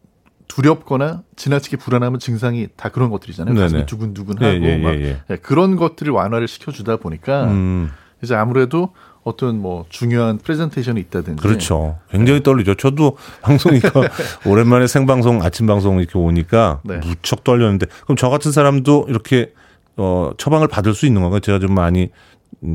[0.47, 3.55] 두렵거나 지나치게 불안하면 증상이 다 그런 것들이잖아요.
[3.55, 3.65] 네네.
[3.65, 5.35] 가슴이 두근두근하고 예, 예, 막 예, 예.
[5.35, 7.91] 그런 것들을 완화를 시켜주다 보니까 음.
[8.23, 8.93] 이제 아무래도
[9.23, 11.97] 어떤 뭐 중요한 프레젠테이션이 있다든지 그렇죠.
[12.09, 12.75] 굉장히 떨리죠.
[12.75, 14.01] 저도 방송이니까
[14.45, 16.97] 오랜만에 생방송 아침 방송 이렇게 오니까 네.
[16.97, 19.53] 무척 떨렸는데 그럼 저 같은 사람도 이렇게
[19.97, 21.41] 어 처방을 받을 수 있는 건가요?
[21.41, 22.09] 제가 좀 많이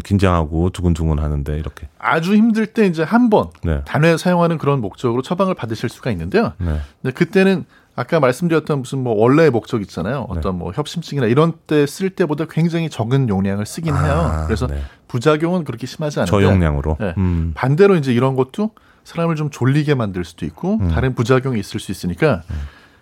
[0.05, 3.83] 긴장하고 두근두근 하는데 이렇게 아주 힘들 때 이제 한번 네.
[3.85, 6.53] 단회 사용하는 그런 목적으로 처방을 받으실 수가 있는데요.
[6.59, 6.79] 네.
[7.03, 7.65] 근데 그때는
[7.97, 10.27] 아까 말씀드렸던 무슨 뭐 원래의 목적 있잖아요.
[10.29, 10.59] 어떤 네.
[10.59, 14.31] 뭐 협심증이나 이런 때 쓸 때보다 굉장히 적은 용량을 쓰긴 해요.
[14.33, 14.81] 아, 그래서 네.
[15.09, 17.15] 부작용은 그렇게 심하지 않은데 저용량으로 네.
[17.19, 17.53] 음.
[17.55, 18.71] 반대로 이제 이런 것도
[19.05, 20.89] 사람을 좀 졸리게 만들 수도 있고 음.
[20.89, 22.55] 다른 부작용이 있을 수 있으니까 음.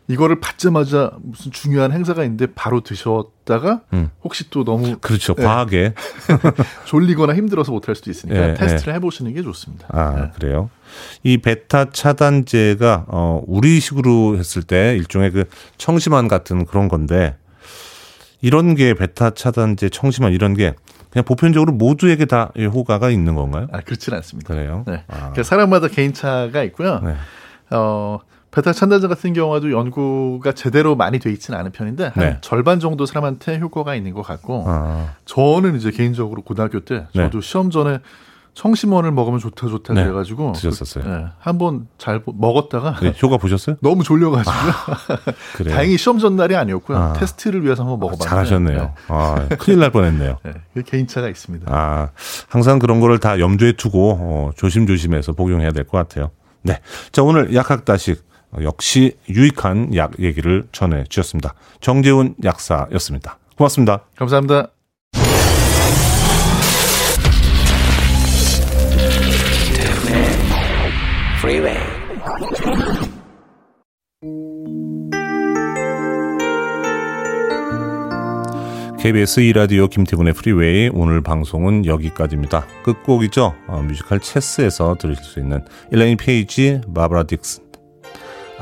[0.08, 4.10] 이거를 받자마자 무슨 중요한 행사가 있는데 바로 드셨다가 음.
[4.24, 5.44] 혹시 또 너무 그렇죠 네.
[5.44, 5.94] 과하게
[6.86, 8.96] 졸리거나 힘들어서 못할 수도 있으니까 네, 테스트를 네.
[8.96, 9.86] 해보시는 게 좋습니다.
[9.90, 10.30] 아 네.
[10.34, 10.70] 그래요?
[11.22, 15.44] 이 베타 차단제가 어 우리식으로 했을 때 일종의 그
[15.78, 17.36] 청심환 같은 그런 건데
[18.40, 20.74] 이런 게 베타 차단제, 청심환 이런 게
[21.10, 23.68] 그냥 보편적으로 모두에게 다 효과가 있는 건가요?
[23.70, 24.52] 아 그렇지는 않습니다.
[24.52, 24.84] 그래요?
[24.86, 25.04] 네.
[25.06, 25.16] 아.
[25.16, 27.00] 그러니까 사람마다 개인차가 있고요.
[27.04, 27.14] 네.
[27.70, 28.18] 어
[28.52, 32.38] 베타 찬단제 같은 경우도 연구가 제대로 많이 돼 있지는 않은 편인데 한 네.
[32.42, 35.14] 절반 정도 사람한테 효과가 있는 것 같고 아.
[35.24, 37.24] 저는 이제 개인적으로 고등학교 때 네.
[37.24, 37.46] 저도 네.
[37.48, 38.00] 시험 전에
[38.54, 40.02] 청심원을 먹으면 좋다 좋다 네.
[40.04, 41.04] 그래가지고 드셨었어요.
[41.04, 43.76] 네, 한번 잘 먹었다가 네, 효과 보셨어요?
[43.80, 46.98] 너무 졸려가지고 아, 다행히 시험 전날이 아니었고요.
[46.98, 47.12] 아.
[47.14, 48.78] 테스트를 위해서 한번 먹어봤는데 잘하셨네요.
[48.78, 48.90] 네.
[49.08, 50.36] 아, 큰일 날 뻔했네요.
[50.74, 51.74] 네, 개인차가 있습니다.
[51.74, 52.10] 아
[52.50, 56.30] 항상 그런 거를 다 염두에 두고 어, 조심조심해서 복용해야 될 것 같아요.
[56.60, 56.78] 네,
[57.12, 58.22] 자 오늘 약학다식
[58.60, 61.54] 역시 유익한 약 얘기를 전해 주셨습니다.
[61.80, 63.38] 정재훈 약사였습니다.
[63.56, 64.04] 고맙습니다.
[64.16, 64.68] 감사합니다.
[79.02, 82.64] KBS 2라디오 김태훈의 프리웨이 오늘 방송은 여기까지입니다.
[82.84, 83.52] 끝곡이죠.
[83.66, 87.71] 어, 뮤지컬 체스에서 들으실 수 있는 일레인 페이지, 바브라 딕슨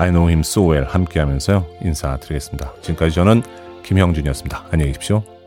[0.01, 1.67] I know him so well 함께 하면서요.
[1.83, 2.73] 인사드리겠습니다.
[2.81, 3.43] 지금까지 저는
[3.85, 4.65] 김형준이었습니다.
[4.71, 5.40] 안녕히 계십시오.